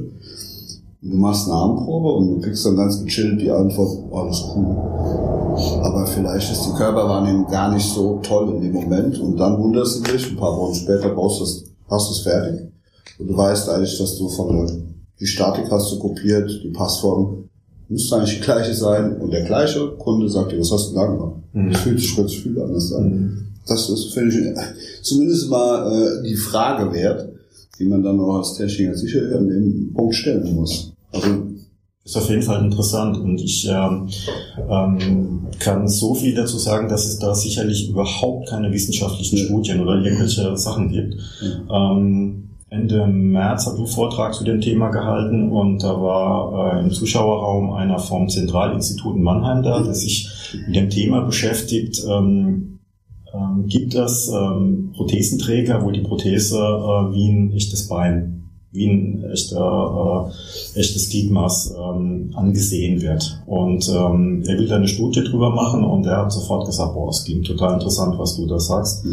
[1.03, 4.43] Und du machst eine Armprobe und du kriegst dann ganz gechillt die Antwort, oh, alles
[4.57, 4.75] cool.
[5.83, 9.99] Aber vielleicht ist die Körperwahrnehmung gar nicht so toll in dem Moment und dann wunderst
[9.99, 12.61] du dich, ein paar Wochen später brauchst du es, hast du es fertig.
[13.19, 14.77] Und du weißt eigentlich, dass du von der,
[15.21, 17.49] die Statik hast du kopiert, die Passform
[17.89, 21.07] müsste eigentlich die gleiche sein und der gleiche Kunde sagt dir, was hast du da
[21.07, 21.37] gemacht?
[21.53, 21.73] Mhm.
[21.73, 23.49] Das fühlt sich plötzlich viel anders an.
[23.67, 27.29] Das ist, finde ich, zumindest mal äh, die Frage wert,
[27.79, 30.93] die man dann auch als Techniker sicher an dem Punkt stellen muss.
[31.13, 31.29] Also
[32.05, 34.09] Ist auf jeden Fall interessant und ich ähm,
[34.69, 39.39] ähm, kann so viel dazu sagen, dass es da sicherlich überhaupt keine wissenschaftlichen.
[39.39, 41.17] Studien oder irgendwelche Sachen gibt.
[41.71, 46.91] Ähm, Ende März ich einen Vortrag zu dem Thema gehalten und da war äh, im
[46.91, 50.29] Zuschauerraum einer vom Zentralinstitut in Mannheim da, der sich
[50.67, 52.03] mit dem Thema beschäftigt.
[52.09, 52.81] Ähm,
[53.33, 58.44] ähm, gibt es ähm, Prothesenträger, wo die Prothese äh, wie ein echtes Bein,
[58.75, 60.33] wie ein echter,
[60.75, 63.41] äh, echtes Gliedmaß ähm, angesehen wird.
[63.47, 67.09] Und ähm, er will da eine Studie drüber machen und er hat sofort gesagt, boah,
[67.09, 69.07] es klingt total interessant, was du da sagst.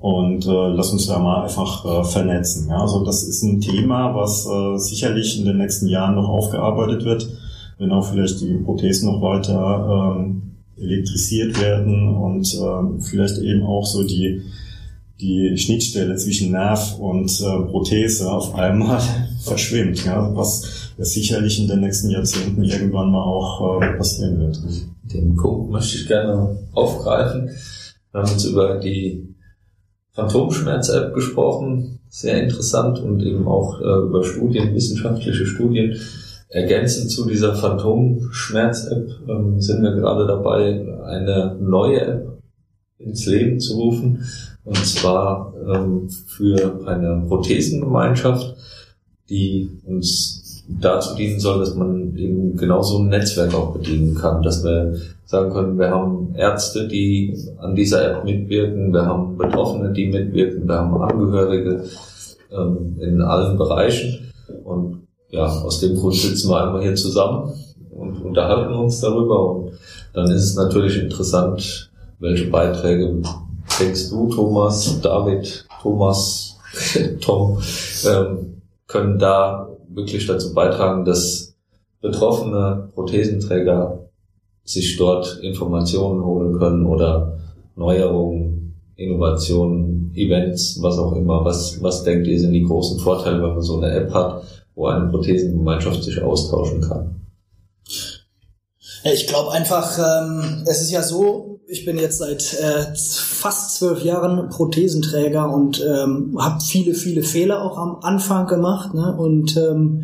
[0.00, 2.68] Und äh, lass uns da mal einfach äh, vernetzen.
[2.70, 2.80] Ja?
[2.80, 7.28] Also das ist ein Thema, was äh, sicherlich in den nächsten Jahren noch aufgearbeitet wird,
[7.78, 10.42] wenn auch vielleicht die Prothesen noch weiter ähm,
[10.78, 14.40] elektrisiert werden und ähm, vielleicht eben auch so die
[15.22, 19.00] die Schnittstelle zwischen Nerv und äh, Prothese auf einmal
[19.40, 24.60] verschwimmt, ja, was sicherlich in den nächsten Jahrzehnten irgendwann mal auch äh, passieren wird.
[25.04, 27.50] Den Punkt möchte ich gerne aufgreifen.
[28.10, 29.34] Wir haben jetzt über die
[30.12, 35.96] Phantomschmerz-App gesprochen, sehr interessant und eben auch äh, über Studien, wissenschaftliche Studien.
[36.48, 42.41] Ergänzend zu dieser Phantomschmerz-App ähm, sind wir gerade dabei, eine neue App
[43.04, 44.24] ins Leben zu rufen,
[44.64, 48.56] und zwar ähm, für eine Prothesengemeinschaft,
[49.28, 54.62] die uns dazu dienen soll, dass man eben genauso ein Netzwerk auch bedienen kann, dass
[54.64, 60.08] wir sagen können, wir haben Ärzte, die an dieser App mitwirken, wir haben Betroffene, die
[60.08, 61.84] mitwirken, wir haben Angehörige
[62.52, 64.30] ähm, in allen Bereichen.
[64.64, 67.52] Und ja, aus dem Grund sitzen wir einmal hier zusammen
[67.90, 69.54] und unterhalten uns darüber.
[69.54, 69.72] Und
[70.12, 71.90] dann ist es natürlich interessant,
[72.22, 73.20] welche Beiträge
[73.80, 76.56] denkst du, Thomas, David, Thomas,
[77.20, 77.60] Tom,
[78.06, 81.54] ähm, können da wirklich dazu beitragen, dass
[82.00, 84.08] betroffene Prothesenträger
[84.64, 87.38] sich dort Informationen holen können oder
[87.74, 91.44] Neuerungen, Innovationen, Events, was auch immer.
[91.44, 94.86] Was, was denkt ihr sind die großen Vorteile, wenn man so eine App hat, wo
[94.86, 97.20] eine Prothesengemeinschaft sich austauschen kann?
[99.04, 104.04] Ich glaube einfach, ähm, es ist ja so, ich bin jetzt seit äh, fast zwölf
[104.04, 108.92] Jahren Prothesenträger und ähm, habe viele, viele Fehler auch am Anfang gemacht.
[108.92, 109.16] Ne?
[109.16, 110.02] Und ähm,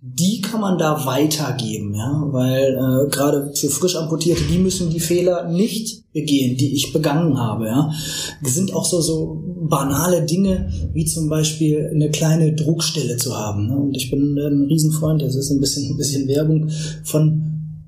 [0.00, 5.00] die kann man da weitergeben, ja, weil äh, gerade für frisch amputierte, die müssen die
[5.00, 7.92] Fehler nicht begehen, die ich begangen habe, ja.
[8.44, 13.68] Es sind auch so so banale Dinge, wie zum Beispiel eine kleine Druckstelle zu haben.
[13.68, 13.76] Ne?
[13.76, 16.70] Und ich bin ein Riesenfreund, das ist ein bisschen ein bisschen Werbung
[17.04, 17.42] von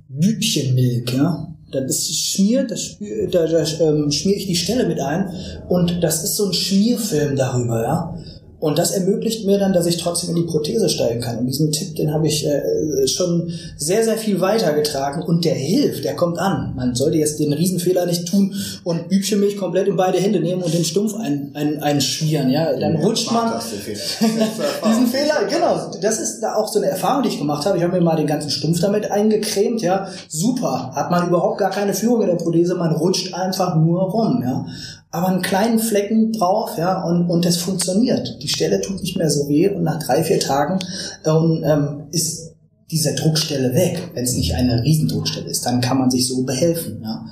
[0.09, 1.50] Bübchenmilk, ja.
[1.71, 2.97] Das ist schmiert, das
[3.31, 5.33] da, da ähm, schmiere ich die Stelle mit ein
[5.69, 8.19] und das ist so ein Schmierfilm darüber, ja.
[8.61, 11.39] Und das ermöglicht mir dann, dass ich trotzdem in die Prothese steigen kann.
[11.39, 16.05] Und diesen Tipp, den habe ich äh, schon sehr, sehr viel weitergetragen und der hilft,
[16.05, 16.75] der kommt an.
[16.77, 18.55] Man sollte jetzt den Riesenfehler nicht tun
[18.85, 22.51] und Übchenmilch komplett in beide Hände nehmen und den Stumpf ein, ein, einschmieren.
[22.51, 25.47] Ja, dann ja, rutscht man diesen Fehler.
[25.49, 27.79] Genau, das ist da auch so eine Erfahrung, die ich gemacht habe.
[27.79, 29.81] Ich habe mir mal den ganzen Stumpf damit eingecremt.
[29.81, 30.93] Ja, super.
[30.95, 32.75] Hat man überhaupt gar keine Führung in der Prothese.
[32.75, 34.43] Man rutscht einfach nur rum.
[34.43, 34.67] Ja,
[35.11, 38.39] aber einen kleinen Flecken drauf, ja, und, und es funktioniert.
[38.43, 40.79] Die Stelle tut nicht mehr so weh und nach drei, vier Tagen
[41.25, 42.55] ähm, ähm, ist
[42.91, 44.11] diese Druckstelle weg.
[44.15, 47.25] Wenn es nicht eine Riesendruckstelle ist, dann kann man sich so behelfen, ja.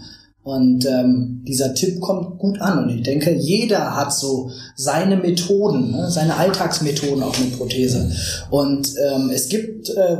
[0.42, 2.84] Und ähm, dieser Tipp kommt gut an.
[2.84, 8.10] Und ich denke, jeder hat so seine Methoden, ne, seine Alltagsmethoden auf eine Prothese.
[8.48, 10.16] Und ähm, es gibt äh,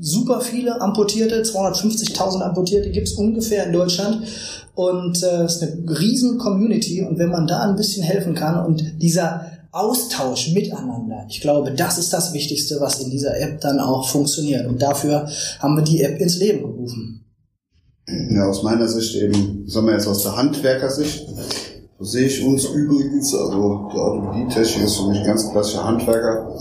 [0.00, 4.26] super viele Amputierte, 250.000 Amputierte gibt es ungefähr in Deutschland.
[4.74, 7.02] Und äh, es ist eine riesen Community.
[7.02, 11.98] Und wenn man da ein bisschen helfen kann und dieser Austausch miteinander, ich glaube, das
[11.98, 14.66] ist das Wichtigste, was in dieser App dann auch funktioniert.
[14.66, 15.28] Und dafür
[15.58, 17.24] haben wir die App ins Leben gerufen.
[18.30, 21.26] Ja, aus meiner Sicht eben, sagen wir jetzt aus der Handwerkersicht,
[21.98, 26.56] so sehe ich uns übrigens, also der Orthopädie-Technik ist für mich ganz klassischer Handwerker.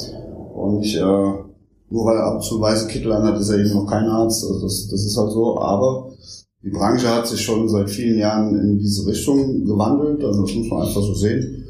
[0.56, 1.47] Und ich, äh,
[1.90, 4.44] nur weil er ab und zu weiße Kittel anhat, ist er eben noch kein Arzt.
[4.44, 5.60] Also das, das ist halt so.
[5.60, 6.12] Aber
[6.64, 10.70] die Branche hat sich schon seit vielen Jahren in diese Richtung gewandelt, also das muss
[10.70, 11.64] man einfach so sehen.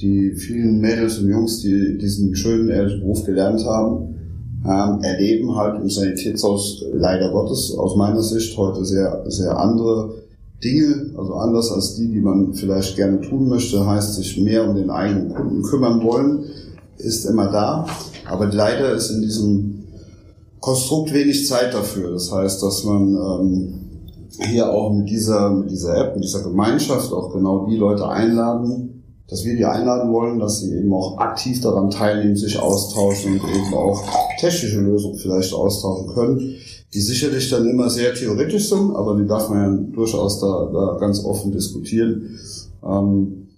[0.00, 4.16] Die vielen Mädels und Jungs, die diesen schönen, ehrlichen Beruf gelernt haben,
[4.64, 10.14] ähm, erleben halt im Sanitätshaus leider Gottes aus meiner Sicht heute sehr, sehr andere
[10.62, 14.76] Dinge, also anders als die, die man vielleicht gerne tun möchte, heißt sich mehr um
[14.76, 16.44] den eigenen Kunden kümmern wollen,
[16.98, 17.86] ist immer da.
[18.28, 19.84] Aber leider ist in diesem
[20.60, 22.12] Konstrukt wenig Zeit dafür.
[22.12, 23.82] Das heißt, dass man ähm,
[24.48, 29.02] hier auch mit dieser, mit dieser App, mit dieser Gemeinschaft auch genau die Leute einladen,
[29.28, 33.48] dass wir die einladen wollen, dass sie eben auch aktiv daran teilnehmen, sich austauschen und
[33.48, 34.02] eben auch
[34.38, 36.54] technische Lösungen vielleicht austauschen können,
[36.92, 40.98] die sicherlich dann immer sehr theoretisch sind, aber die darf man ja durchaus da, da
[41.00, 42.38] ganz offen diskutieren.
[42.84, 43.48] Ähm,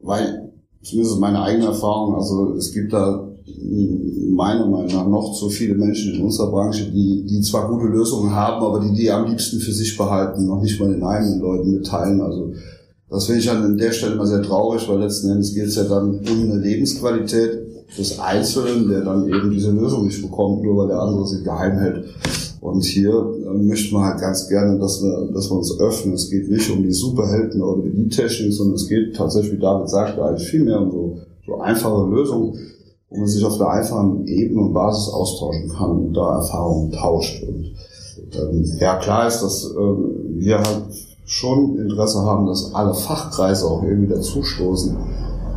[0.00, 0.51] weil,
[0.82, 3.28] zumindest meine eigene Erfahrung, also es gibt da
[4.30, 8.34] meiner Meinung nach noch zu viele Menschen in unserer Branche, die, die zwar gute Lösungen
[8.34, 11.72] haben, aber die die am liebsten für sich behalten, noch nicht mal den eigenen Leuten
[11.72, 12.20] mitteilen.
[12.20, 12.52] Also
[13.10, 15.84] das finde ich an der Stelle immer sehr traurig, weil letzten Endes geht es ja
[15.84, 17.60] dann um eine Lebensqualität
[17.98, 21.78] des Einzelnen, der dann eben diese Lösung nicht bekommt, nur weil der andere sie geheim
[21.78, 22.06] hält.
[22.62, 26.14] Und hier äh, möchten wir halt ganz gerne, dass wir, dass wir uns öffnen.
[26.14, 29.90] Es geht nicht um die Superhelden oder die Technik, sondern es geht tatsächlich, wie David
[29.90, 32.54] sagte, eigentlich viel mehr um so, so einfache Lösungen
[33.12, 37.42] wo man sich auf der einfachen Ebene und Basis austauschen kann und da Erfahrungen tauscht.
[37.42, 37.72] Und
[38.34, 40.84] ähm, ja, klar ist, dass ähm, wir halt
[41.26, 44.96] schon Interesse haben, dass alle Fachkreise auch irgendwie dazustoßen.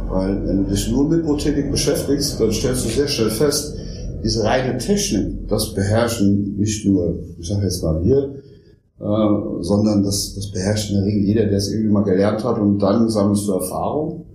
[0.09, 3.75] Weil wenn du dich nur mit Robotik beschäftigst, dann stellst du sehr schnell fest,
[4.25, 8.41] diese reine Technik, das beherrschen nicht nur, ich sage jetzt mal wir,
[8.99, 12.57] äh, sondern das, das beherrscht in der Regel jeder, der es irgendwie mal gelernt hat
[12.57, 14.25] und dann sammelst du Erfahrung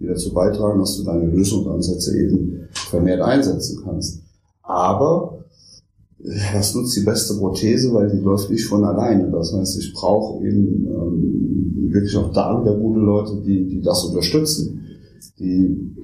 [0.00, 4.22] die dazu beitragen, dass du deine Lösungsansätze eben vermehrt einsetzen kannst.
[4.62, 5.44] Aber
[6.52, 9.30] das nutzt die beste Prothese, weil die läuft nicht von alleine.
[9.30, 14.04] Das heißt, ich brauche eben ähm, wirklich auch da wieder gute Leute, die, die das
[14.04, 14.86] unterstützen,
[15.38, 15.96] die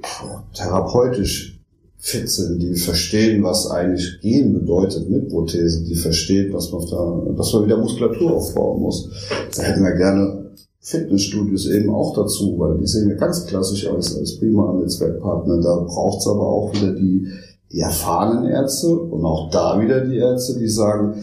[0.55, 1.56] therapeutisch
[2.07, 7.33] fit sind, die verstehen, was eigentlich gehen bedeutet mit Prothese, die verstehen, dass man, da,
[7.37, 9.11] dass man wieder Muskulatur aufbauen muss.
[9.57, 14.17] Da hätten wir gerne Fitnessstudios eben auch dazu, weil die sehen ja ganz klassisch aus
[14.17, 15.61] als prima Netzwerkpartner.
[15.61, 17.27] Da braucht es aber auch wieder die,
[17.73, 21.21] die erfahrenen Ärzte und auch da wieder die Ärzte, die sagen,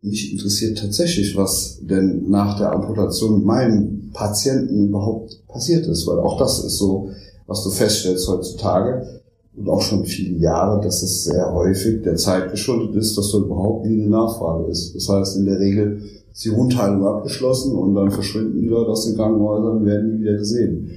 [0.00, 6.18] mich interessiert tatsächlich, was denn nach der Amputation mit meinem Patienten überhaupt passiert ist, weil
[6.18, 7.10] auch das ist so,
[7.46, 9.21] was du feststellst heutzutage
[9.56, 13.38] und auch schon viele Jahre, dass es sehr häufig der Zeit geschuldet ist, dass da
[13.38, 14.94] überhaupt nie eine Nachfrage ist.
[14.94, 16.00] Das heißt, in der Regel
[16.32, 20.22] ist die Wundheilung abgeschlossen und dann verschwinden die Leute aus den Krankenhäusern und werden nie
[20.22, 20.90] wieder gesehen.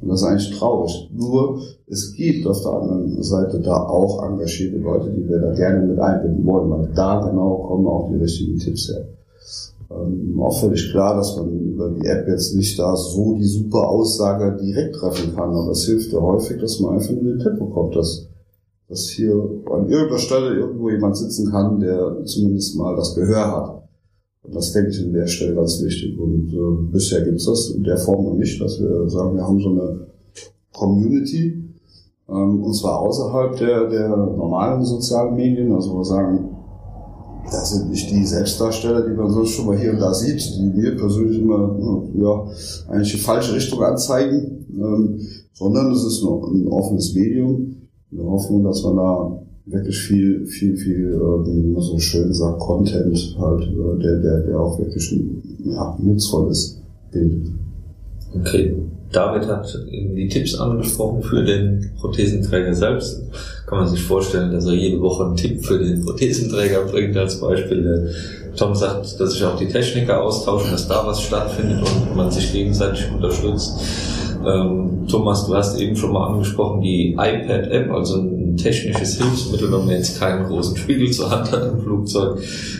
[0.00, 1.08] Und das ist eigentlich traurig.
[1.14, 5.86] Nur, es gibt auf der anderen Seite da auch engagierte Leute, die wir da gerne
[5.86, 9.06] mit einbinden wollen, weil da genau kommen auch die richtigen Tipps her.
[9.90, 13.88] Ähm, auch völlig klar, dass man über die App jetzt nicht da so die super
[13.88, 17.58] Aussage direkt treffen kann, aber es hilft ja häufig, dass man einfach nur den Tipp
[17.58, 18.28] bekommt, dass,
[18.88, 23.80] dass hier an irgendeiner Stelle irgendwo jemand sitzen kann, der zumindest mal das Gehör hat.
[24.42, 26.18] Und das denke ich an der Stelle ganz wichtig.
[26.18, 29.42] Und äh, bisher gibt es das in der Form noch nicht, dass wir sagen, wir
[29.42, 30.06] haben so eine
[30.72, 31.64] Community,
[32.28, 35.72] ähm, und zwar außerhalb der, der normalen sozialen Medien.
[35.72, 36.49] Also wir sagen,
[37.50, 40.66] das sind nicht die Selbstdarsteller, die man sonst schon mal hier und da sieht, die
[40.66, 41.76] mir persönlich immer
[42.14, 42.46] ja,
[42.88, 45.20] eigentlich die falsche Richtung anzeigen, ähm,
[45.52, 47.76] sondern es ist noch ein offenes Medium.
[48.10, 52.32] In der Hoffnung, dass man da wirklich viel, viel, viel, äh, wie man so schön
[52.32, 55.14] sagt, Content halt, äh, der, der, der auch wirklich
[55.64, 56.80] ja, nutzvoll ist,
[57.12, 57.52] bildet.
[58.34, 58.74] Okay.
[59.12, 63.22] David hat eben die Tipps angesprochen für den Prothesenträger selbst.
[63.66, 67.40] Kann man sich vorstellen, dass er jede Woche einen Tipp für den Prothesenträger bringt als
[67.40, 67.82] Beispiel.
[67.82, 72.30] Der Tom sagt, dass sich auch die Techniker austauschen, dass da was stattfindet und man
[72.30, 73.80] sich gegenseitig unterstützt.
[74.44, 79.86] Ähm, Thomas, du hast eben schon mal angesprochen, die iPad-App, also ein technisches Hilfsmittel, wenn
[79.86, 82.38] man jetzt keinen großen Spiegel zur Hand hat im Flugzeug,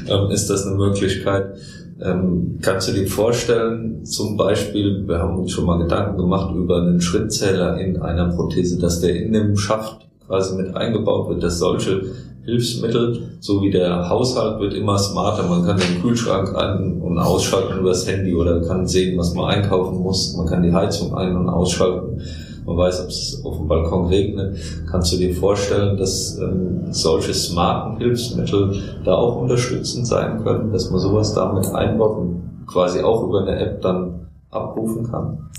[0.09, 1.55] ähm, ist das eine Möglichkeit.
[2.03, 6.79] Ähm, kannst du dir vorstellen, zum Beispiel, wir haben uns schon mal Gedanken gemacht über
[6.79, 11.59] einen Schrittzähler in einer Prothese, dass der in dem Schaft quasi mit eingebaut wird, dass
[11.59, 12.03] solche
[12.45, 15.47] Hilfsmittel, so wie der Haushalt wird immer smarter.
[15.47, 19.51] Man kann den Kühlschrank ein- und ausschalten über das Handy oder kann sehen, was man
[19.51, 20.35] einkaufen muss.
[20.37, 22.23] Man kann die Heizung ein- und ausschalten.
[22.65, 24.57] Man weiß, ob es auf dem Balkon regnet.
[24.91, 30.91] Kannst du dir vorstellen, dass ähm, solche smarten Hilfsmittel da auch unterstützend sein können, dass
[30.91, 35.51] man sowas damit einbaut und quasi auch über eine App dann abrufen kann?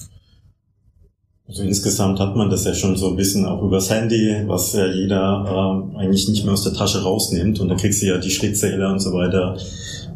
[1.51, 4.85] Also insgesamt hat man das ja schon so ein bisschen auch übers Handy, was ja
[4.85, 7.59] jeder äh, eigentlich nicht mehr aus der Tasche rausnimmt.
[7.59, 9.57] Und da kriegst du ja die Schrittzähler und so weiter.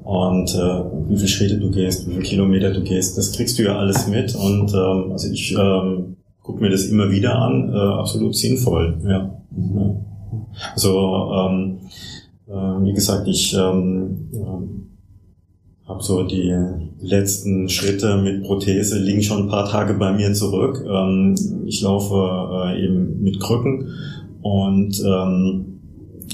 [0.05, 3.63] Und äh, wie viele Schritte du gehst, wie viele Kilometer du gehst, das kriegst du
[3.63, 4.33] ja alles mit.
[4.33, 6.15] Und ähm, also ich ähm,
[6.45, 8.99] gucke mir das immer wieder an, äh, absolut sinnvoll.
[9.03, 9.41] Ja.
[9.75, 9.95] ja.
[10.73, 11.79] Also ähm,
[12.47, 16.53] äh, wie gesagt, ich ähm, äh, habe so die
[16.99, 20.85] letzten Schritte mit Prothese liegen schon ein paar Tage bei mir zurück.
[20.87, 21.35] Ähm,
[21.65, 23.89] ich laufe äh, eben mit Krücken
[24.43, 25.79] und ähm,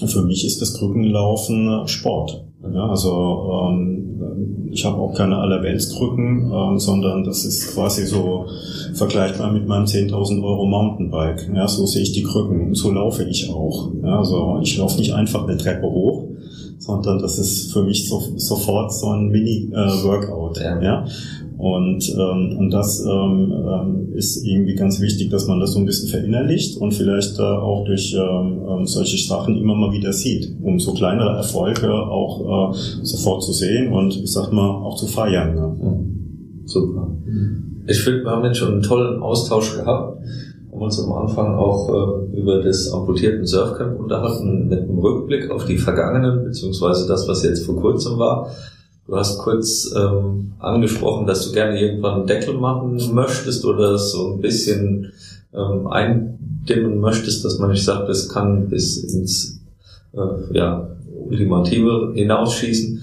[0.05, 2.43] für mich ist das Krückenlaufen Sport.
[2.63, 8.45] Ja, also ähm, ich habe auch keine Allerweltskrücken, ähm, sondern das ist quasi so
[8.93, 11.49] vergleichbar mit meinem 10.000 Euro Mountainbike.
[11.53, 13.91] Ja, so sehe ich die Krücken und so laufe ich auch.
[14.03, 16.25] Ja, also ich laufe nicht einfach eine Treppe hoch,
[16.77, 20.59] sondern das ist für mich so, sofort so ein Mini-Workout.
[20.59, 20.81] Äh, ja.
[20.81, 21.05] ja.
[21.61, 25.85] Und, ähm, und das ähm, ähm, ist irgendwie ganz wichtig, dass man das so ein
[25.85, 30.55] bisschen verinnerlicht und vielleicht äh, auch durch ähm, ähm, solche Sachen immer mal wieder sieht,
[30.63, 35.05] um so kleinere Erfolge auch äh, sofort zu sehen und ich sag mal auch zu
[35.05, 35.53] feiern.
[35.53, 35.77] Ne?
[35.79, 36.65] Mhm.
[36.65, 37.15] Super.
[37.85, 40.17] Ich finde, wir haben jetzt schon einen tollen Austausch gehabt
[40.71, 45.65] haben uns am Anfang auch äh, über das amputierten Surfcamp unterhalten, mit einem Rückblick auf
[45.65, 48.49] die vergangenen, beziehungsweise das, was jetzt vor kurzem war.
[49.07, 54.33] Du hast kurz ähm, angesprochen, dass du gerne irgendwann einen Deckel machen möchtest oder so
[54.33, 55.11] ein bisschen
[55.53, 59.59] ähm, eindimmen möchtest, dass man nicht sagt, das kann bis ins
[60.13, 60.87] äh, ja,
[61.29, 63.01] Ultimative hinausschießen.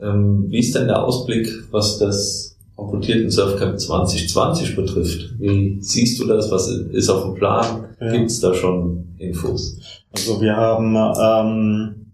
[0.00, 5.34] Ähm, wie ist denn der Ausblick, was das amputierten Surfcamp 2020 betrifft?
[5.38, 6.50] Wie siehst du das?
[6.50, 7.84] Was ist auf dem Plan?
[8.00, 8.12] Ja.
[8.12, 9.78] Gibt es da schon Infos?
[10.12, 12.05] Also wir haben ähm,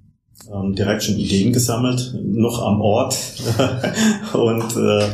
[0.50, 3.16] ähm, direkt schon Ideen gesammelt, noch am Ort
[4.32, 5.08] und, äh,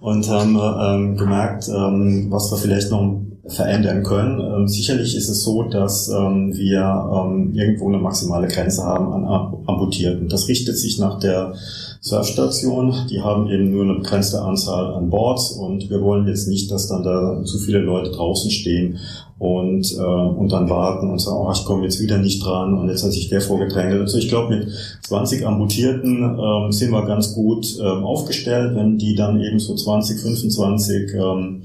[0.00, 4.40] und haben ähm, gemerkt, ähm, was wir vielleicht noch verändern können.
[4.40, 9.24] Ähm, sicherlich ist es so, dass ähm, wir ähm, irgendwo eine maximale Grenze haben an
[9.66, 10.28] Amputierten.
[10.28, 11.54] Das richtet sich nach der
[12.00, 12.94] Surfstation.
[13.10, 16.88] Die haben eben nur eine begrenzte Anzahl an Boards und wir wollen jetzt nicht, dass
[16.88, 18.98] dann da zu viele Leute draußen stehen
[19.38, 22.88] und, äh, und dann warten und sagen, oh, ich komme jetzt wieder nicht dran und
[22.88, 24.00] jetzt hat sich der vorgedrängelt.
[24.00, 24.68] Also ich glaube, mit
[25.02, 30.20] 20 Amputierten ähm, sind wir ganz gut ähm, aufgestellt, wenn die dann eben so 20,
[30.20, 31.62] 25 ähm,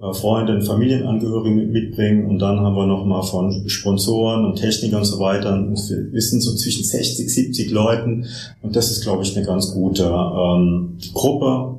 [0.00, 5.06] äh, Freunde und Familienangehörige mitbringen und dann haben wir nochmal von Sponsoren und Technikern und
[5.06, 5.58] so weiter.
[5.60, 8.26] Wir sind so zwischen 60, 70 Leuten
[8.62, 11.78] und das ist, glaube ich, eine ganz gute ähm, Gruppe.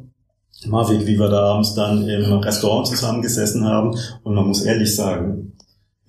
[0.67, 5.53] Marvik, wie wir da abends dann im Restaurant zusammengesessen haben und man muss ehrlich sagen,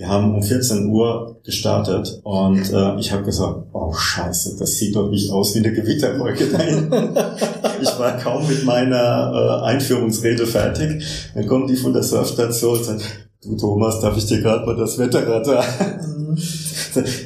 [0.01, 4.97] wir haben um 14 Uhr gestartet und äh, ich habe gesagt, oh scheiße, das sieht
[4.97, 6.59] doch nicht aus wie eine Gewitterwolke da
[7.83, 11.05] ich war kaum mit meiner äh, Einführungsrede fertig.
[11.35, 13.03] Dann kommen die von der Surfstation und sagen,
[13.43, 15.65] du Thomas, darf ich dir gerade mal das Wetterradar?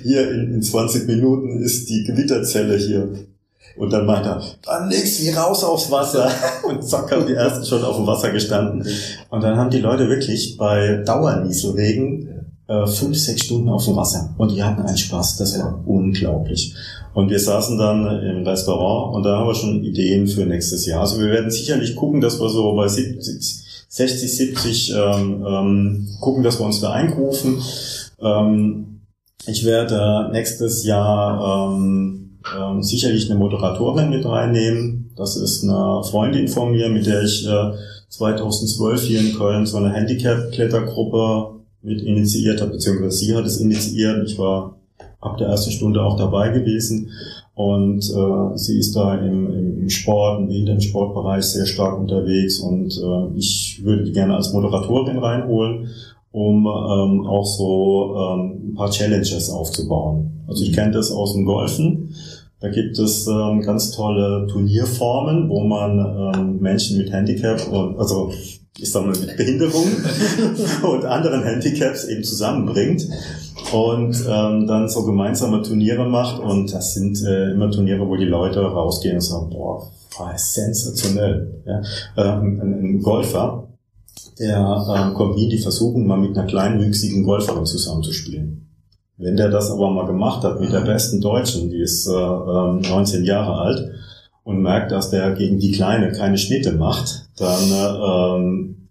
[0.02, 3.08] hier in, in 20 Minuten ist die Gewitterzelle hier.
[3.76, 6.30] Und dann meint er, dann legst du raus aufs Wasser.
[6.68, 8.86] Und zack, haben die ersten schon auf dem Wasser gestanden.
[9.30, 12.34] Und dann haben die Leute wirklich bei Dauernieselregen
[12.66, 16.74] äh, fünf, sechs Stunden auf dem Wasser und die hatten einen Spaß, das war unglaublich.
[17.12, 21.00] Und wir saßen dann im Restaurant und da haben wir schon Ideen für nächstes Jahr.
[21.00, 26.42] Also wir werden sicherlich gucken, dass wir so bei 70, 60, 70 ähm, ähm, gucken,
[26.42, 27.62] dass wir uns da eingrufen.
[28.20, 29.02] Ähm,
[29.46, 32.23] ich werde nächstes Jahr ähm,
[32.58, 35.10] ähm, sicherlich eine Moderatorin mit reinnehmen.
[35.16, 37.72] Das ist eine Freundin von mir, mit der ich äh,
[38.08, 44.26] 2012 hier in Köln so eine Handicap-Klettergruppe mit initiiert habe, beziehungsweise sie hat es initiiert.
[44.28, 44.76] Ich war
[45.20, 47.10] ab der ersten Stunde auch dabei gewesen.
[47.54, 53.38] Und äh, sie ist da im, im, Sport, im Behindertensportbereich sehr stark unterwegs und äh,
[53.38, 55.88] ich würde die gerne als Moderatorin reinholen,
[56.32, 60.42] um ähm, auch so ähm, ein paar Challenges aufzubauen.
[60.48, 62.14] Also ich kenne das aus dem Golfen.
[62.64, 65.98] Da gibt es ähm, ganz tolle Turnierformen, wo man
[66.34, 68.32] ähm, Menschen mit Handicap und also
[68.78, 69.84] ich sag mal mit Behinderung
[70.82, 73.06] und anderen Handicaps eben zusammenbringt
[73.70, 78.24] und ähm, dann so gemeinsame Turniere macht und das sind äh, immer Turniere, wo die
[78.24, 79.86] Leute rausgehen und sagen, boah,
[80.16, 81.62] war sensationell.
[81.66, 81.82] Ja?
[82.16, 83.68] Ähm, ein, ein Golfer,
[84.38, 88.64] der ähm, kommt nie die Versuchung, mal mit einer kleinwüchsigen Golferin zusammenzuspielen.
[89.16, 93.20] Wenn der das aber mal gemacht hat mit der besten Deutschen, die ist äh, 19
[93.20, 93.90] ähm, Jahre alt,
[94.42, 98.88] und merkt, dass der gegen die Kleine keine Schnitte macht, dann ähm,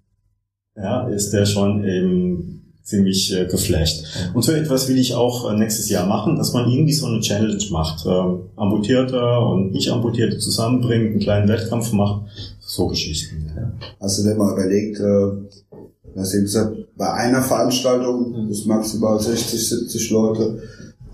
[0.76, 2.54] ja, ist der schon eben
[2.84, 4.04] ziemlich äh, geflasht.
[4.34, 7.22] Und so etwas will ich auch äh, nächstes Jahr machen, dass man irgendwie so eine
[7.22, 8.06] Challenge macht.
[8.06, 12.24] Äh, Amputierte und nicht Amputierte zusammenbringt, einen kleinen Wettkampf macht,
[12.60, 13.52] so Geschichten.
[13.56, 13.72] Ja.
[14.00, 15.78] Du denn mal überlegt, äh,
[16.16, 20.60] was eben gesagt, bei einer Veranstaltung bis maximal 60, 70 Leute,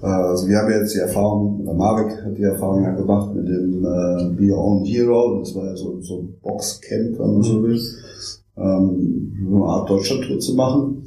[0.01, 3.47] äh, also wir haben jetzt die Erfahrung, oder Marek hat die Erfahrung ja gemacht mit
[3.47, 7.43] dem äh, Be Your Own Hero, das war ja so, so ein Boxcamp, wenn man
[7.43, 7.79] so will,
[8.57, 11.03] ähm, so eine Art Deutschland-Tour zu machen.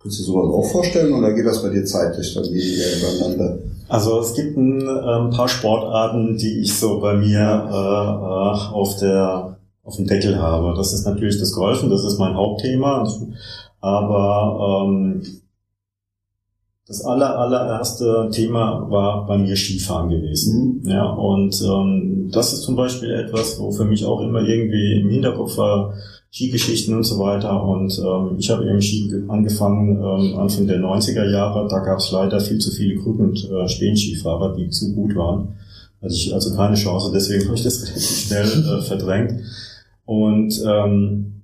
[0.00, 3.58] Kannst du dir sowas auch vorstellen oder geht das bei dir zeitlich dann weniger übereinander?
[3.88, 8.74] Also es gibt ein, ein äh, paar Sportarten, die ich so bei mir äh, äh,
[8.74, 10.74] auf der auf dem Deckel habe.
[10.76, 13.08] Das ist natürlich das Golfen, das ist mein Hauptthema.
[13.80, 15.22] Aber ähm,
[16.88, 20.80] das aller, allererste Thema war bei mir Skifahren gewesen.
[20.82, 20.90] Mhm.
[20.90, 25.08] Ja, und ähm, das ist zum Beispiel etwas, wo für mich auch immer irgendwie im
[25.08, 25.94] Hinterkopf war,
[26.32, 27.62] Skigeschichten und so weiter.
[27.62, 31.66] Und ähm, ich habe eben Ski angefangen ähm, Anfang der 90er Jahre.
[31.68, 35.56] Da gab es leider viel zu viele Krücken- und äh, Stehenskifahrer, die zu gut waren.
[36.00, 39.34] Also ich also keine Chance, deswegen habe ich das relativ schnell äh, verdrängt.
[40.06, 41.42] Und ähm,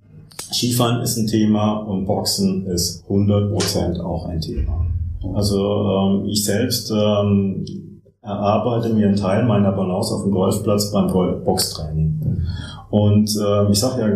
[0.53, 4.87] Skifahren ist ein Thema und Boxen ist 100% auch ein Thema.
[5.35, 7.65] Also ähm, ich selbst ähm,
[8.23, 11.09] erarbeite mir einen Teil meiner Balance auf dem Golfplatz beim
[11.45, 12.47] Boxtraining.
[12.91, 14.09] Und äh, ich sage ja,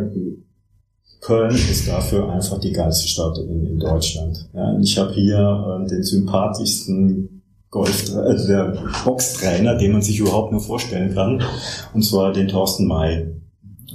[1.20, 4.48] Köln ist dafür einfach die geilste Stadt in, in Deutschland.
[4.52, 10.52] Ja, ich habe hier äh, den sympathischsten Golf, äh, der Boxtrainer, den man sich überhaupt
[10.52, 11.42] nur vorstellen kann,
[11.94, 13.26] und zwar den Thorsten May.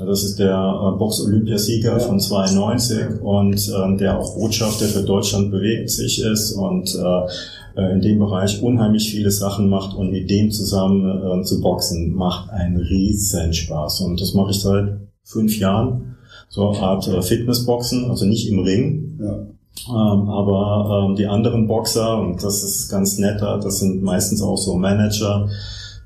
[0.05, 5.89] Das ist der äh, Box-Olympiasieger von 92 und äh, der auch Botschafter für Deutschland bewegt
[5.89, 10.51] sich ist und äh, äh, in dem Bereich unheimlich viele Sachen macht und mit dem
[10.51, 14.01] zusammen äh, zu boxen macht einen riesen Spaß.
[14.01, 16.15] Und das mache ich seit fünf Jahren.
[16.49, 19.19] So eine Art äh, Fitnessboxen, also nicht im Ring.
[19.21, 19.47] Ja.
[19.87, 24.57] Ähm, aber ähm, die anderen Boxer, und das ist ganz netter, das sind meistens auch
[24.57, 25.47] so Manager,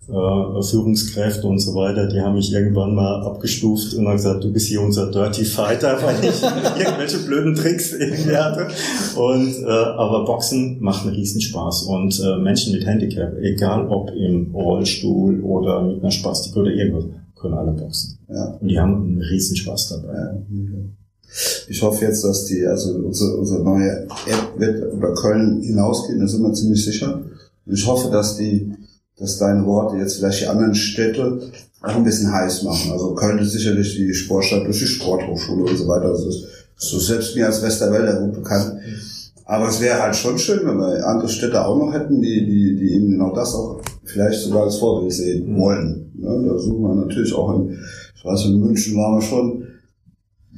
[0.07, 4.51] äh, Führungskräfte und so weiter, die haben mich irgendwann mal abgestuft und haben gesagt, du
[4.51, 8.67] bist hier unser Dirty Fighter, weil ich irgendwelche blöden Tricks irgendwie hatte.
[9.15, 14.53] Und äh, aber Boxen macht einen Riesenspaß und äh, Menschen mit Handicap, egal ob im
[14.53, 18.19] Rollstuhl oder mit einer Spastik oder irgendwas, können alle boxen.
[18.29, 18.57] Ja.
[18.59, 20.13] Und die haben einen Riesenspaß dabei.
[20.13, 20.37] Ja.
[21.67, 26.27] Ich hoffe jetzt, dass die, also unsere, unsere neue App wird über Köln hinausgehen, da
[26.27, 27.21] sind wir ziemlich sicher.
[27.65, 28.71] Und ich hoffe, dass die
[29.17, 31.39] dass deine Worte jetzt vielleicht die anderen Städte
[31.81, 32.91] auch ein bisschen heiß machen.
[32.91, 36.09] Also Köln ist sicherlich die Sportstadt durch die Sporthochschule und so weiter.
[36.09, 36.45] Das ist
[36.77, 38.79] so selbst mir als Westerwälder gut bekannt.
[39.45, 42.75] Aber es wäre halt schon schön, wenn wir andere Städte auch noch hätten, die, die,
[42.75, 45.59] die eben genau das auch vielleicht sogar als Vorbild sehen mhm.
[45.59, 46.11] wollen.
[46.19, 47.77] Ja, da suchen wir natürlich auch in,
[48.15, 49.67] ich weiß, in München waren wir schon,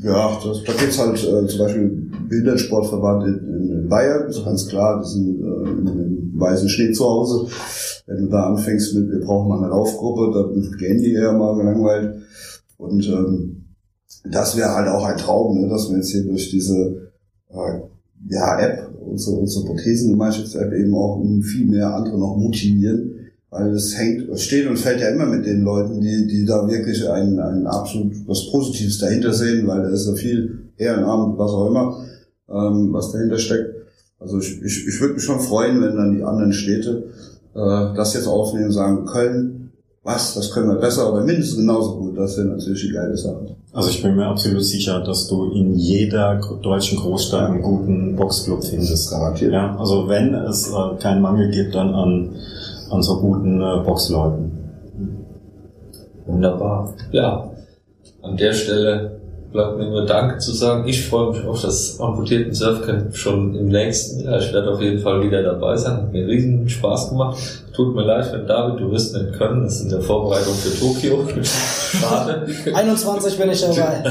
[0.02, 5.02] ja, das, da gibt's halt äh, zum Beispiel Behindertensportverband in, in Bayern, ist ganz klar,
[5.04, 5.86] die sind äh, im
[6.40, 7.48] weißen Schnee zu Hause.
[8.06, 11.56] Wenn du da anfängst mit, wir brauchen mal eine Laufgruppe, dann gehen die eher mal
[11.58, 12.22] gelangweilt.
[12.78, 13.66] Und ähm,
[14.24, 17.12] das wäre halt auch ein Traum, ne, dass wir jetzt hier durch diese
[17.50, 17.80] äh,
[18.30, 23.14] ja, App, unsere, unsere Prothesengemeinschafts-App eben auch viel mehr andere noch motivieren.
[23.50, 26.68] Weil es hängt, es steht und fällt ja immer mit den Leuten, die, die da
[26.68, 31.52] wirklich ein, ein absolut was Positives dahinter sehen, weil da ist ja viel Ehrenamt, was
[31.52, 32.06] auch immer,
[32.50, 33.77] ähm, was dahinter steckt.
[34.20, 37.10] Also ich, ich, ich würde mich schon freuen, wenn dann die anderen Städte
[37.54, 39.72] äh, das jetzt aufnehmen und sagen, Köln,
[40.04, 42.18] was, das können wir besser, aber mindestens genauso gut.
[42.18, 43.56] Das wäre natürlich die geile Sache.
[43.74, 48.64] Also ich bin mir absolut sicher, dass du in jeder deutschen Großstadt einen guten Boxclub
[48.64, 49.12] findest.
[49.12, 49.52] Garantiert.
[49.52, 52.36] Ja, also wenn es äh, keinen Mangel gibt dann an
[52.90, 54.52] an so guten äh, Boxleuten.
[56.26, 56.94] Wunderbar.
[57.12, 57.50] Ja,
[58.22, 59.17] an der Stelle
[59.58, 60.88] bleibt mir nur Danke zu sagen.
[60.88, 64.40] Ich freue mich auf das amputierten Surfcamp schon im nächsten Jahr.
[64.40, 65.98] Ich werde auf jeden Fall wieder dabei sein.
[65.98, 67.40] Hat mir riesen Spaß gemacht.
[67.76, 69.64] Tut mir leid, wenn David, du wirst nicht können.
[69.64, 71.28] Das ist in der Vorbereitung für Tokio.
[71.44, 72.46] Schade.
[72.72, 74.04] 21 bin ich dabei.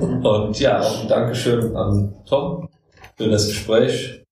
[0.28, 2.68] Und ja, auch ein Dankeschön an Tom
[3.16, 4.22] für das Gespräch.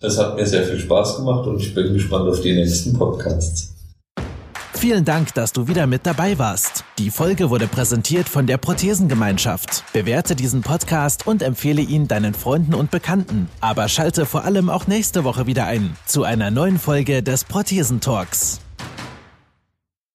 [0.00, 3.71] Es hat mir sehr viel Spaß gemacht und ich bin gespannt auf die nächsten Podcasts.
[4.82, 6.84] Vielen Dank, dass du wieder mit dabei warst.
[6.98, 9.84] Die Folge wurde präsentiert von der Prothesengemeinschaft.
[9.92, 13.48] Bewerte diesen Podcast und empfehle ihn deinen Freunden und Bekannten.
[13.60, 18.61] Aber schalte vor allem auch nächste Woche wieder ein zu einer neuen Folge des Prothesentalks.